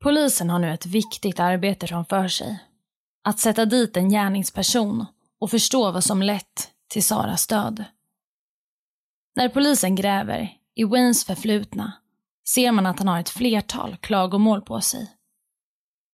Polisen 0.03 0.49
har 0.49 0.59
nu 0.59 0.73
ett 0.73 0.85
viktigt 0.85 1.39
arbete 1.39 1.87
framför 1.87 2.27
sig. 2.27 2.59
Att 3.23 3.39
sätta 3.39 3.65
dit 3.65 3.97
en 3.97 4.09
gärningsperson 4.09 5.05
och 5.39 5.51
förstå 5.51 5.91
vad 5.91 6.03
som 6.03 6.21
lett 6.21 6.71
till 6.87 7.03
Saras 7.03 7.47
död. 7.47 7.85
När 9.35 9.49
polisen 9.49 9.95
gräver 9.95 10.57
i 10.75 10.83
Waynes 10.83 11.25
förflutna 11.25 11.93
ser 12.49 12.71
man 12.71 12.85
att 12.85 12.99
han 12.99 13.07
har 13.07 13.19
ett 13.19 13.29
flertal 13.29 13.97
klagomål 13.97 14.61
på 14.61 14.81
sig. 14.81 15.15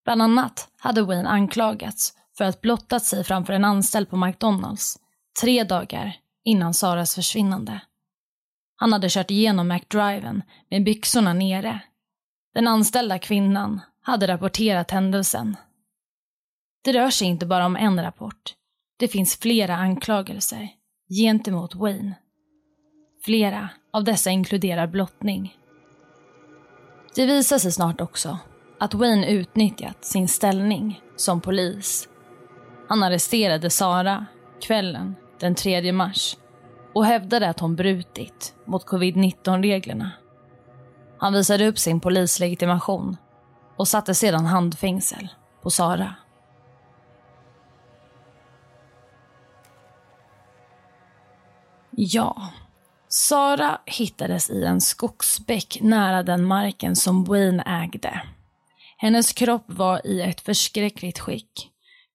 Bland 0.04 0.22
annat 0.22 0.70
hade 0.78 1.02
Wayne 1.02 1.30
anklagats 1.30 2.14
för 2.38 2.46
att 2.46 2.62
blottat 2.62 3.04
sig 3.04 3.24
framför 3.24 3.54
en 3.54 3.66
anställd 3.66 4.10
på 4.10 4.18
McDonalds 4.18 5.00
tre 5.42 5.64
dagar 5.64 6.18
innan 6.44 6.74
Saras 6.74 7.16
försvinnande. 7.16 7.82
Han 8.76 8.94
hade 8.94 9.10
kört 9.10 9.32
igenom 9.32 9.68
McDriven 9.68 10.44
med 10.70 10.84
byxorna 10.84 11.34
nere. 11.34 11.80
Den 12.54 12.68
anställda 12.68 13.20
kvinnan 13.20 13.82
hade 14.02 14.28
rapporterat 14.28 14.92
händelsen. 14.92 15.56
Det 16.84 16.94
rör 16.94 17.10
sig 17.10 17.28
inte 17.28 17.46
bara 17.46 17.66
om 17.66 17.76
en 17.76 18.02
rapport. 18.02 18.56
Det 19.00 19.08
finns 19.08 19.40
flera 19.40 19.76
anklagelser 19.76 20.70
gentemot 21.10 21.76
Wayne. 21.76 22.16
Flera 23.26 23.70
av 23.94 24.04
dessa 24.04 24.32
inkluderar 24.32 24.88
blottning. 24.88 25.58
Det 27.16 27.26
visar 27.26 27.58
sig 27.58 27.72
snart 27.72 28.02
också 28.02 28.38
att 28.80 28.94
Wayne 28.94 29.32
utnyttjat 29.32 30.06
sin 30.06 30.28
ställning 30.28 31.02
som 31.16 31.42
polis. 31.42 32.10
Han 32.90 33.04
arresterade 33.04 33.70
Sara 33.70 34.26
kvällen 34.62 35.16
den 35.40 35.56
3 35.56 35.92
mars 35.92 36.38
och 36.94 37.06
hävdade 37.06 37.50
att 37.50 37.60
hon 37.60 37.76
brutit 37.76 38.56
mot 38.66 38.86
covid-19-reglerna. 38.86 40.12
Han 41.18 41.34
visade 41.34 41.68
upp 41.68 41.80
sin 41.80 42.00
polislegitimation 42.00 43.18
och 43.78 43.88
satte 43.88 44.16
sedan 44.16 44.46
handfängsel 44.46 45.28
på 45.64 45.70
Sara. 45.70 46.16
Ja, 51.98 52.50
Sara 53.10 53.82
hittades 53.86 54.50
i 54.50 54.64
en 54.64 54.82
skogsbäck 54.82 55.78
nära 55.82 56.24
den 56.24 56.46
marken 56.46 56.96
som 56.96 57.24
Wayne 57.24 57.64
ägde. 57.64 58.22
Hennes 58.98 59.34
kropp 59.34 59.64
var 59.68 60.08
i 60.08 60.22
ett 60.22 60.42
förskräckligt 60.42 61.20
skick. 61.20 61.70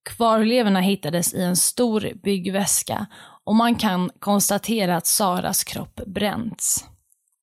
Kvarlevorna 0.05 0.81
hittades 0.81 1.35
i 1.35 1.43
en 1.43 1.57
stor 1.57 2.13
byggväska 2.23 3.07
och 3.45 3.57
man 3.57 3.75
kan 3.75 4.11
konstatera 4.19 4.97
att 4.97 5.07
Saras 5.07 5.65
kropp 5.65 6.01
bränts. 6.07 6.85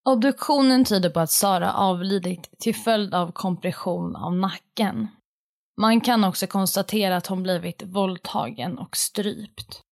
Obduktionen 0.05 0.85
tyder 0.85 1.09
på 1.09 1.19
att 1.19 1.31
Sara 1.31 1.73
avlidit 1.73 2.59
till 2.59 2.75
följd 2.75 3.13
av 3.13 3.31
kompression 3.31 4.15
av 4.15 4.35
nacken. 4.35 5.07
Man 5.81 6.01
kan 6.01 6.23
också 6.23 6.47
konstatera 6.47 7.17
att 7.17 7.27
hon 7.27 7.43
blivit 7.43 7.83
våldtagen 7.85 8.77
och 8.77 8.97
strypt. 8.97 9.83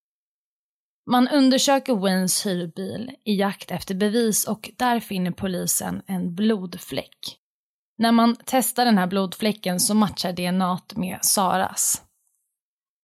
Man 1.07 1.27
undersöker 1.27 1.95
Waynes 1.95 2.45
hyrbil 2.45 3.11
i 3.23 3.35
jakt 3.35 3.71
efter 3.71 3.95
bevis 3.95 4.47
och 4.47 4.71
där 4.77 4.99
finner 4.99 5.31
polisen 5.31 6.01
en 6.07 6.35
blodfläck. 6.35 7.37
När 7.97 8.11
man 8.11 8.35
testar 8.45 8.85
den 8.85 8.97
här 8.97 9.07
blodfläcken 9.07 9.79
så 9.79 9.93
matchar 9.93 10.33
DNA 10.33 10.79
med 10.95 11.19
Saras. 11.21 12.01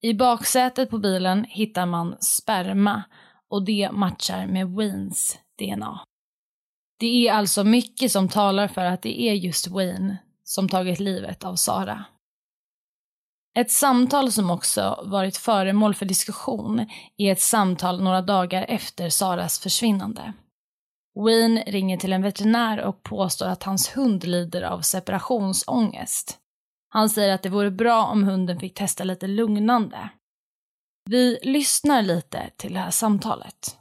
I 0.01 0.13
baksätet 0.13 0.89
på 0.89 0.97
bilen 0.97 1.45
hittar 1.49 1.85
man 1.85 2.15
sperma 2.19 3.03
och 3.49 3.65
det 3.65 3.89
matchar 3.91 4.47
med 4.47 4.67
Waynes 4.69 5.37
DNA. 5.59 5.99
Det 6.99 7.27
är 7.27 7.33
alltså 7.33 7.63
mycket 7.63 8.11
som 8.11 8.29
talar 8.29 8.67
för 8.67 8.85
att 8.85 9.01
det 9.01 9.21
är 9.21 9.33
just 9.33 9.67
Wayne 9.67 10.17
som 10.43 10.69
tagit 10.69 10.99
livet 10.99 11.43
av 11.43 11.55
Sara. 11.55 12.05
Ett 13.59 13.71
samtal 13.71 14.31
som 14.31 14.49
också 14.49 15.03
varit 15.05 15.37
föremål 15.37 15.95
för 15.95 16.05
diskussion 16.05 16.89
är 17.17 17.31
ett 17.31 17.41
samtal 17.41 18.03
några 18.03 18.21
dagar 18.21 18.65
efter 18.67 19.09
Saras 19.09 19.59
försvinnande. 19.59 20.33
Wayne 21.15 21.63
ringer 21.67 21.97
till 21.97 22.13
en 22.13 22.21
veterinär 22.21 22.81
och 22.81 23.03
påstår 23.03 23.45
att 23.45 23.63
hans 23.63 23.97
hund 23.97 24.23
lider 24.23 24.61
av 24.61 24.81
separationsångest. 24.81 26.37
Han 26.89 27.09
säger 27.09 27.33
att 27.33 27.43
det 27.43 27.49
vore 27.49 27.71
bra 27.71 28.05
om 28.05 28.23
hunden 28.23 28.59
fick 28.59 28.73
testa 28.73 29.03
lite 29.03 29.27
lugnande. 29.27 30.09
Vi 31.09 31.39
lyssnar 31.41 32.01
lite 32.01 32.49
till 32.57 32.73
det 32.73 32.79
här 32.79 32.91
samtalet. 32.91 33.77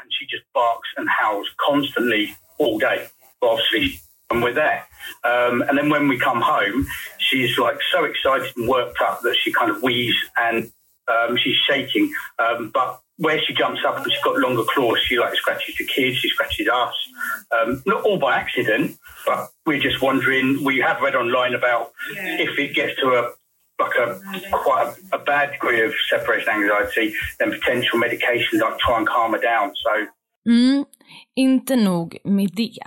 And 0.00 0.12
she 0.12 0.24
just 0.24 0.52
barks 0.52 0.88
and 0.98 1.08
howls 1.08 1.48
constantly 1.56 2.34
all 2.58 2.78
day. 2.78 3.08
Obviously, 3.40 4.07
when 4.30 4.42
we're 4.42 4.54
there. 4.54 4.84
Um, 5.24 5.62
and 5.62 5.76
then 5.78 5.88
when 5.90 6.08
we 6.08 6.18
come 6.18 6.40
home, 6.40 6.86
she's 7.18 7.58
like 7.58 7.78
so 7.92 8.04
excited 8.04 8.52
and 8.56 8.68
worked 8.68 9.00
up 9.00 9.22
that 9.22 9.36
she 9.42 9.52
kind 9.52 9.70
of 9.70 9.82
wheezes 9.82 10.16
and 10.36 10.70
um, 11.08 11.36
she's 11.42 11.56
shaking. 11.68 12.12
Um, 12.38 12.70
but 12.72 13.00
where 13.16 13.40
she 13.44 13.52
jumps 13.54 13.80
up 13.86 13.96
and 13.96 14.06
she's 14.12 14.22
got 14.22 14.36
longer 14.38 14.62
claws, 14.74 14.98
she 15.06 15.18
like 15.18 15.34
scratches 15.34 15.76
the 15.76 15.84
kids, 15.84 16.18
she 16.18 16.28
scratches 16.28 16.68
us. 16.68 16.94
Um, 17.50 17.82
not 17.86 18.02
all 18.04 18.18
by 18.18 18.36
accident, 18.36 18.96
but 19.26 19.48
we're 19.66 19.80
just 19.80 20.02
wondering. 20.02 20.62
We 20.64 20.78
have 20.80 21.00
read 21.00 21.14
online 21.16 21.54
about 21.54 21.92
if 22.14 22.58
it 22.58 22.74
gets 22.74 23.00
to 23.00 23.08
a 23.08 23.30
like 23.80 23.94
a 23.96 24.20
quite 24.52 24.94
a, 25.12 25.16
a 25.16 25.18
bad 25.24 25.52
degree 25.52 25.80
of 25.84 25.92
separation 26.10 26.48
anxiety, 26.48 27.14
then 27.38 27.50
potential 27.52 27.98
medications 27.98 28.60
like 28.60 28.78
try 28.78 28.98
and 28.98 29.06
calm 29.08 29.32
her 29.32 29.38
down. 29.40 29.72
So 29.84 30.06
Mm, 30.46 30.84
inte 31.36 31.76
nog 31.76 32.16
med 32.24 32.50
det. 32.56 32.78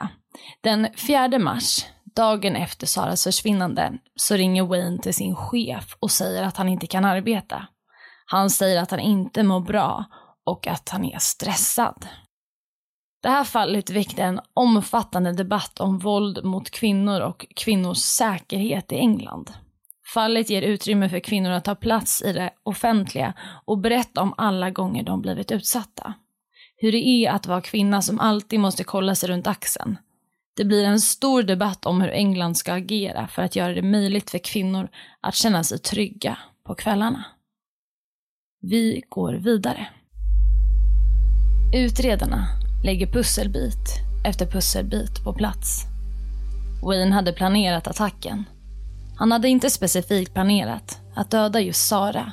Den 0.61 0.87
4 0.97 1.39
mars, 1.39 1.85
dagen 2.15 2.55
efter 2.55 2.87
Saras 2.87 3.23
försvinnande, 3.23 3.93
så 4.15 4.35
ringer 4.35 4.63
Wayne 4.63 4.97
till 4.97 5.13
sin 5.13 5.35
chef 5.35 5.95
och 5.99 6.11
säger 6.11 6.43
att 6.43 6.57
han 6.57 6.69
inte 6.69 6.87
kan 6.87 7.05
arbeta. 7.05 7.67
Han 8.25 8.49
säger 8.49 8.81
att 8.81 8.91
han 8.91 8.99
inte 8.99 9.43
mår 9.43 9.59
bra 9.59 10.05
och 10.45 10.67
att 10.67 10.89
han 10.89 11.05
är 11.05 11.19
stressad. 11.19 12.07
Det 13.21 13.29
här 13.29 13.43
fallet 13.43 13.89
väckte 13.89 14.23
en 14.23 14.39
omfattande 14.53 15.33
debatt 15.33 15.79
om 15.79 15.99
våld 15.99 16.45
mot 16.45 16.71
kvinnor 16.71 17.21
och 17.21 17.45
kvinnors 17.55 17.97
säkerhet 17.97 18.91
i 18.91 18.95
England. 18.95 19.53
Fallet 20.13 20.49
ger 20.49 20.61
utrymme 20.61 21.09
för 21.09 21.19
kvinnor 21.19 21.51
att 21.51 21.65
ta 21.65 21.75
plats 21.75 22.21
i 22.21 22.33
det 22.33 22.49
offentliga 22.63 23.33
och 23.65 23.77
berätta 23.77 24.21
om 24.21 24.33
alla 24.37 24.69
gånger 24.69 25.03
de 25.03 25.21
blivit 25.21 25.51
utsatta. 25.51 26.13
Hur 26.77 26.91
det 26.91 26.97
är 26.97 27.31
att 27.31 27.47
vara 27.47 27.61
kvinna 27.61 28.01
som 28.01 28.19
alltid 28.19 28.59
måste 28.59 28.83
kolla 28.83 29.15
sig 29.15 29.29
runt 29.29 29.47
axeln. 29.47 29.97
Det 30.53 30.65
blir 30.65 30.83
en 30.83 31.01
stor 31.01 31.43
debatt 31.43 31.85
om 31.85 32.01
hur 32.01 32.09
England 32.09 32.55
ska 32.55 32.73
agera 32.73 33.27
för 33.27 33.41
att 33.41 33.55
göra 33.55 33.73
det 33.73 33.81
möjligt 33.81 34.29
för 34.29 34.37
kvinnor 34.37 34.89
att 35.21 35.35
känna 35.35 35.63
sig 35.63 35.79
trygga 35.79 36.37
på 36.63 36.75
kvällarna. 36.75 37.25
Vi 38.61 39.03
går 39.09 39.33
vidare. 39.33 39.87
Utredarna 41.75 42.47
lägger 42.83 43.07
pusselbit 43.07 43.99
efter 44.25 44.45
pusselbit 44.45 45.23
på 45.23 45.33
plats. 45.33 45.85
Wayne 46.83 47.15
hade 47.15 47.33
planerat 47.33 47.87
attacken. 47.87 48.43
Han 49.17 49.31
hade 49.31 49.49
inte 49.49 49.69
specifikt 49.69 50.33
planerat 50.33 50.99
att 51.15 51.31
döda 51.31 51.59
just 51.59 51.87
Sara. 51.87 52.31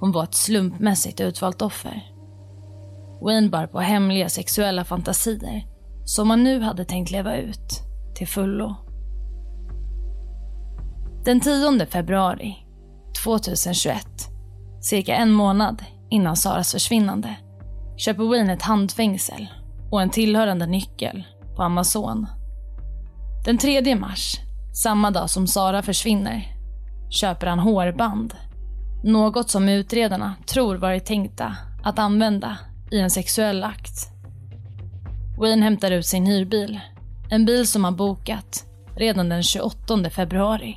Hon 0.00 0.12
var 0.12 0.24
ett 0.24 0.34
slumpmässigt 0.34 1.20
utvalt 1.20 1.62
offer. 1.62 2.12
Wayne 3.22 3.48
bar 3.48 3.66
på 3.66 3.80
hemliga 3.80 4.28
sexuella 4.28 4.84
fantasier 4.84 5.77
som 6.08 6.30
han 6.30 6.44
nu 6.44 6.60
hade 6.60 6.84
tänkt 6.84 7.10
leva 7.10 7.36
ut 7.36 7.82
till 8.14 8.28
fullo. 8.28 8.74
Den 11.24 11.40
10 11.40 11.86
februari 11.86 12.56
2021, 13.24 14.06
cirka 14.80 15.14
en 15.14 15.32
månad 15.32 15.84
innan 16.10 16.36
Saras 16.36 16.72
försvinnande, 16.72 17.36
köper 17.96 18.24
Wayne 18.24 18.52
ett 18.52 18.62
handfängsel 18.62 19.48
och 19.90 20.02
en 20.02 20.10
tillhörande 20.10 20.66
nyckel 20.66 21.24
på 21.56 21.62
Amazon. 21.62 22.26
Den 23.44 23.58
3 23.58 23.96
mars, 23.96 24.36
samma 24.74 25.10
dag 25.10 25.30
som 25.30 25.46
Sara 25.46 25.82
försvinner, 25.82 26.56
köper 27.10 27.46
han 27.46 27.58
hårband. 27.58 28.34
Något 29.04 29.50
som 29.50 29.68
utredarna 29.68 30.34
tror 30.46 30.76
varit 30.76 31.06
tänkta 31.06 31.56
att 31.82 31.98
använda 31.98 32.58
i 32.90 33.00
en 33.00 33.10
sexuell 33.10 33.64
akt. 33.64 34.17
Wayne 35.38 35.62
hämtar 35.62 35.90
ut 35.90 36.06
sin 36.06 36.26
hyrbil, 36.26 36.80
en 37.30 37.44
bil 37.44 37.66
som 37.66 37.84
han 37.84 37.96
bokat 37.96 38.64
redan 38.96 39.28
den 39.28 39.42
28 39.42 40.10
februari. 40.10 40.76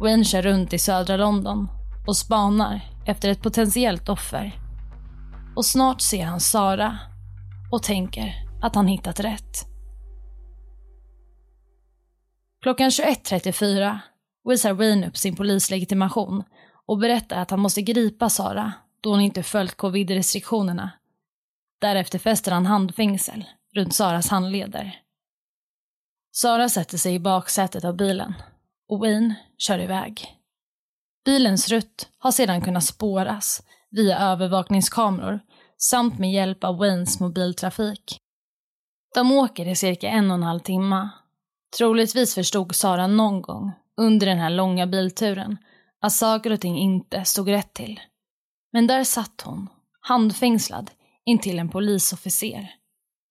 Wayne 0.00 0.24
kör 0.24 0.42
runt 0.42 0.72
i 0.72 0.78
södra 0.78 1.16
London 1.16 1.68
och 2.06 2.16
spanar 2.16 2.80
efter 3.06 3.28
ett 3.28 3.42
potentiellt 3.42 4.08
offer. 4.08 4.60
Och 5.56 5.66
snart 5.66 6.00
ser 6.00 6.24
han 6.24 6.40
Sara 6.40 6.98
och 7.72 7.82
tänker 7.82 8.34
att 8.62 8.74
han 8.74 8.86
hittat 8.86 9.20
rätt. 9.20 9.66
Klockan 12.62 12.90
21.34 12.90 13.98
visar 14.48 14.72
Wayne 14.72 15.08
upp 15.08 15.16
sin 15.16 15.36
polislegitimation 15.36 16.42
och 16.86 16.98
berättar 16.98 17.42
att 17.42 17.50
han 17.50 17.60
måste 17.60 17.82
gripa 17.82 18.28
Sara 18.28 18.72
då 19.00 19.10
hon 19.10 19.20
inte 19.20 19.42
följt 19.42 19.76
covid-restriktionerna. 19.76 20.90
Därefter 21.80 22.18
fäster 22.18 22.52
han 22.52 22.66
handfängsel 22.66 23.44
runt 23.74 23.94
Saras 23.94 24.28
handleder. 24.28 25.00
Sara 26.32 26.68
sätter 26.68 26.98
sig 26.98 27.14
i 27.14 27.20
baksätet 27.20 27.84
av 27.84 27.96
bilen 27.96 28.34
och 28.88 28.98
Wayne 28.98 29.34
kör 29.58 29.78
iväg. 29.78 30.36
Bilens 31.24 31.68
rutt 31.68 32.08
har 32.18 32.30
sedan 32.30 32.60
kunnat 32.60 32.84
spåras 32.84 33.62
via 33.90 34.18
övervakningskameror 34.18 35.40
samt 35.76 36.18
med 36.18 36.32
hjälp 36.32 36.64
av 36.64 36.78
Waynes 36.78 37.20
mobiltrafik. 37.20 38.18
De 39.14 39.32
åker 39.32 39.68
i 39.68 39.76
cirka 39.76 40.08
en 40.08 40.30
och 40.30 40.36
en 40.36 40.42
halv 40.42 40.60
timme. 40.60 41.08
Troligtvis 41.76 42.34
förstod 42.34 42.74
Sara 42.74 43.06
någon 43.06 43.42
gång 43.42 43.72
under 43.96 44.26
den 44.26 44.38
här 44.38 44.50
långa 44.50 44.86
bilturen 44.86 45.56
att 46.00 46.12
saker 46.12 46.52
och 46.52 46.60
ting 46.60 46.78
inte 46.78 47.24
stod 47.24 47.48
rätt 47.48 47.74
till. 47.74 48.00
Men 48.72 48.86
där 48.86 49.04
satt 49.04 49.42
hon, 49.44 49.68
handfängslad 50.00 50.90
intill 51.26 51.58
en 51.58 51.68
polisofficer, 51.68 52.74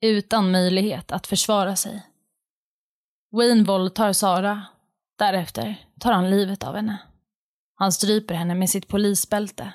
utan 0.02 0.52
möjlighet 0.52 1.12
att 1.12 1.28
försvara 1.28 1.76
sig. 1.76 2.06
Wayne 3.32 3.64
våldtar 3.64 4.14
Sara. 4.14 4.62
Därefter 5.18 5.86
tar 6.00 6.12
han 6.12 6.30
livet 6.30 6.64
av 6.64 6.76
henne. 6.76 6.98
Han 7.76 7.92
stryper 7.92 8.36
henne 8.36 8.56
med 8.56 8.70
sitt 8.70 8.88
polisbälte. 8.88 9.74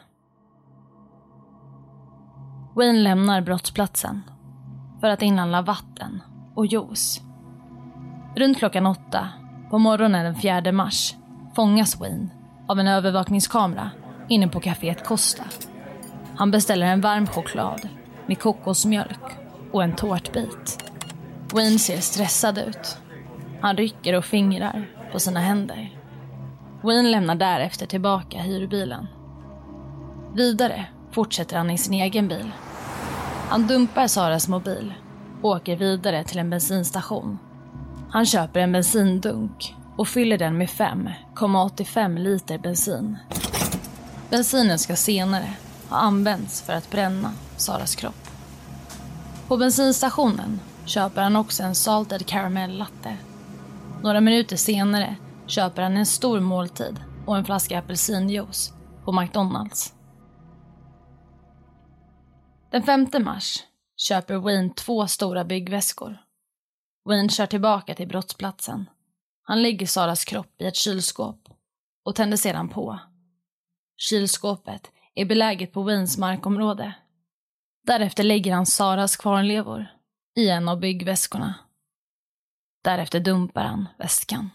Wayne 2.76 2.98
lämnar 2.98 3.40
brottsplatsen 3.40 4.22
för 5.00 5.08
att 5.08 5.22
inhandla 5.22 5.62
vatten 5.62 6.22
och 6.56 6.66
juice. 6.66 7.20
Runt 8.36 8.58
klockan 8.58 8.86
åtta 8.86 9.28
på 9.70 9.78
morgonen 9.78 10.24
den 10.24 10.36
4 10.40 10.72
mars 10.72 11.14
fångas 11.56 12.00
Wayne 12.00 12.28
av 12.68 12.80
en 12.80 12.88
övervakningskamera 12.88 13.90
inne 14.28 14.48
på 14.48 14.60
kaféet 14.60 15.04
Costa. 15.04 15.44
Han 16.36 16.50
beställer 16.50 16.86
en 16.86 17.00
varm 17.00 17.26
choklad 17.26 17.88
med 18.26 18.38
kokosmjölk 18.38 19.20
och 19.72 19.82
en 19.82 19.96
tårtbit. 19.96 20.84
Wayne 21.52 21.78
ser 21.78 22.00
stressad 22.00 22.58
ut. 22.58 22.98
Han 23.60 23.76
rycker 23.76 24.14
och 24.14 24.24
fingrar 24.24 24.90
på 25.12 25.20
sina 25.20 25.40
händer. 25.40 25.98
Wayne 26.82 27.10
lämnar 27.10 27.34
därefter 27.34 27.86
tillbaka 27.86 28.38
hyrbilen. 28.38 29.06
Vidare 30.34 30.86
fortsätter 31.12 31.56
han 31.56 31.70
i 31.70 31.78
sin 31.78 31.94
egen 31.94 32.28
bil. 32.28 32.50
Han 33.48 33.66
dumpar 33.66 34.06
Saras 34.06 34.48
mobil 34.48 34.94
och 35.42 35.50
åker 35.50 35.76
vidare 35.76 36.24
till 36.24 36.38
en 36.38 36.50
bensinstation. 36.50 37.38
Han 38.10 38.26
köper 38.26 38.60
en 38.60 38.72
bensindunk 38.72 39.74
och 39.96 40.08
fyller 40.08 40.38
den 40.38 40.58
med 40.58 40.68
5,85 40.68 42.18
liter 42.18 42.58
bensin. 42.58 43.18
Bensinen 44.30 44.78
ska 44.78 44.96
senare 44.96 45.52
har 45.94 46.00
använts 46.00 46.62
för 46.62 46.72
att 46.72 46.90
bränna 46.90 47.32
Saras 47.56 47.94
kropp. 47.94 48.28
På 49.48 49.56
bensinstationen 49.56 50.60
köper 50.86 51.22
han 51.22 51.36
också 51.36 51.62
en 51.62 51.74
salted 51.74 52.26
caramel 52.26 52.78
latte. 52.78 53.16
Några 54.02 54.20
minuter 54.20 54.56
senare 54.56 55.16
köper 55.46 55.82
han 55.82 55.96
en 55.96 56.06
stor 56.06 56.40
måltid 56.40 57.00
och 57.26 57.36
en 57.36 57.44
flaska 57.44 57.78
apelsinjuice 57.78 58.72
på 59.04 59.12
McDonalds. 59.12 59.94
Den 62.70 62.82
5 62.82 63.06
mars 63.20 63.62
köper 63.96 64.36
Wayne 64.36 64.70
två 64.76 65.06
stora 65.06 65.44
byggväskor. 65.44 66.18
Wayne 67.04 67.28
kör 67.28 67.46
tillbaka 67.46 67.94
till 67.94 68.08
brottsplatsen. 68.08 68.90
Han 69.42 69.62
lägger 69.62 69.86
Saras 69.86 70.24
kropp 70.24 70.60
i 70.60 70.64
ett 70.64 70.76
kylskåp 70.76 71.48
och 72.04 72.14
tänder 72.14 72.36
sedan 72.36 72.68
på. 72.68 72.98
Kylskåpet 73.96 74.90
är 75.14 75.24
beläget 75.24 75.72
på 75.72 75.82
Waynes 75.82 76.18
markområde. 76.18 76.94
Därefter 77.86 78.24
lägger 78.24 78.54
han 78.54 78.66
Saras 78.66 79.16
kvarnlevor 79.16 79.86
i 80.36 80.48
en 80.48 80.68
av 80.68 80.80
byggväskorna. 80.80 81.54
Därefter 82.84 83.20
dumpar 83.20 83.64
han 83.64 83.88
väskan. 83.98 84.50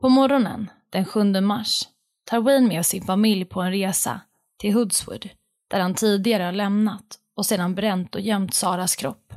På 0.00 0.08
morgonen 0.08 0.70
den 0.90 1.04
7 1.04 1.40
mars 1.40 1.88
tar 2.24 2.40
Wayne 2.40 2.68
med 2.68 2.86
sin 2.86 3.02
familj 3.02 3.44
på 3.44 3.62
en 3.62 3.72
resa 3.72 4.20
till 4.58 4.74
Hoodswood 4.74 5.28
där 5.70 5.80
han 5.80 5.94
tidigare 5.94 6.42
har 6.42 6.52
lämnat 6.52 7.18
och 7.36 7.46
sedan 7.46 7.74
bränt 7.74 8.14
och 8.14 8.20
gömt 8.20 8.54
Saras 8.54 8.96
kropp. 8.96 9.34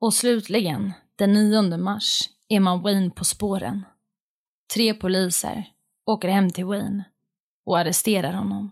Och 0.00 0.14
slutligen, 0.14 0.92
den 1.16 1.32
9 1.32 1.76
mars, 1.76 2.30
är 2.48 2.60
man 2.60 2.82
Wayne 2.82 3.10
på 3.10 3.24
spåren. 3.24 3.84
Tre 4.74 4.94
poliser 4.94 5.72
åker 6.06 6.28
hem 6.28 6.50
till 6.50 6.64
Wayne 6.64 7.04
och 7.66 7.78
arresterar 7.78 8.32
honom. 8.32 8.70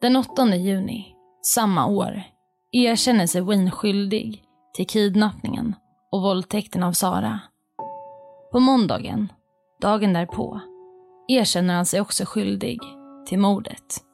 Den 0.00 0.16
8 0.16 0.56
juni 0.56 1.14
samma 1.42 1.86
år 1.86 2.22
erkänner 2.72 3.26
sig 3.26 3.40
Wayne 3.40 3.70
skyldig 3.70 4.42
till 4.74 4.86
kidnappningen 4.86 5.74
och 6.10 6.22
våldtäkten 6.22 6.82
av 6.82 6.92
Sara. 6.92 7.40
På 8.52 8.60
måndagen, 8.60 9.32
dagen 9.80 10.12
därpå, 10.12 10.60
erkänner 11.28 11.74
han 11.74 11.86
sig 11.86 12.00
också 12.00 12.24
skyldig 12.26 12.80
till 13.26 13.38
mordet. 13.38 14.04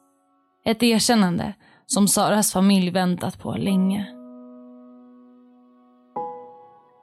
Ett 0.65 0.83
erkännande 0.83 1.53
som 1.85 2.07
Saras 2.07 2.53
familj 2.53 2.91
väntat 2.91 3.39
på 3.39 3.51
länge. 3.51 4.11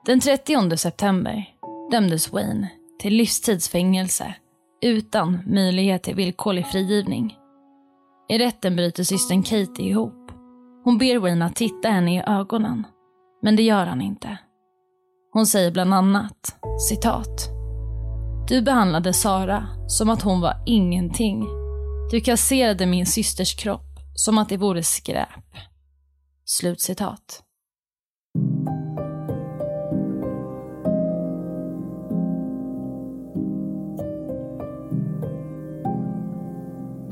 Den 0.07 0.21
30 0.21 0.77
september 0.77 1.55
dömdes 1.91 2.33
Wayne 2.33 2.69
till 2.99 3.15
livstidsfängelse 3.15 4.35
utan 4.83 5.39
möjlighet 5.47 6.03
till 6.03 6.15
villkorlig 6.15 6.67
frigivning. 6.67 7.37
I 8.29 8.39
rätten 8.39 8.77
bryter 8.77 9.05
systern 9.05 9.43
Katie 9.43 9.89
ihop. 9.89 10.31
Hon 10.85 10.99
ber 10.99 11.19
Wayne 11.19 11.45
att 11.45 11.57
titta 11.57 11.89
henne 11.89 12.17
i 12.17 12.23
ögonen, 12.27 12.87
men 13.43 13.57
det 13.57 13.63
gör 13.63 13.87
han 13.87 14.01
inte. 14.01 14.39
Hon 15.33 15.47
säger 15.47 15.71
bland 15.71 15.95
annat, 15.95 16.57
citat. 16.89 17.49
Du 18.49 18.63
behandlade 18.63 19.13
Sara 19.13 19.67
som 19.87 20.11
att 20.11 20.23
hon 20.23 20.41
var 20.41 20.63
ingenting. 20.67 21.47
Du 22.11 22.21
kasserade 22.21 22.87
min 22.87 23.07
systers 23.07 23.55
kropp 23.55 23.99
som 24.15 24.39
att 24.39 24.49
det 24.49 24.57
vore 24.57 24.83
skräp. 24.83 25.29
Slutcitat. 26.45 27.43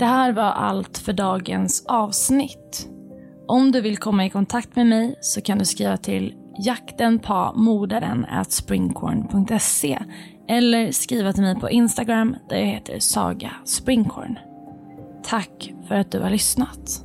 Det 0.00 0.06
här 0.06 0.32
var 0.32 0.42
allt 0.42 0.98
för 0.98 1.12
dagens 1.12 1.86
avsnitt. 1.86 2.88
Om 3.48 3.72
du 3.72 3.80
vill 3.80 3.98
komma 3.98 4.26
i 4.26 4.30
kontakt 4.30 4.76
med 4.76 4.86
mig 4.86 5.18
så 5.20 5.40
kan 5.40 5.58
du 5.58 5.64
skriva 5.64 5.96
till 5.96 6.34
jakten 6.58 7.18
på 7.18 7.52
springcorn.se 8.48 9.98
eller 10.48 10.92
skriva 10.92 11.32
till 11.32 11.42
mig 11.42 11.60
på 11.60 11.70
Instagram 11.70 12.36
där 12.48 12.56
jag 12.56 12.66
heter 12.66 12.98
Saga 12.98 13.50
Springcorn. 13.64 14.38
Tack 15.22 15.72
för 15.88 15.94
att 15.94 16.12
du 16.12 16.20
har 16.20 16.30
lyssnat. 16.30 17.04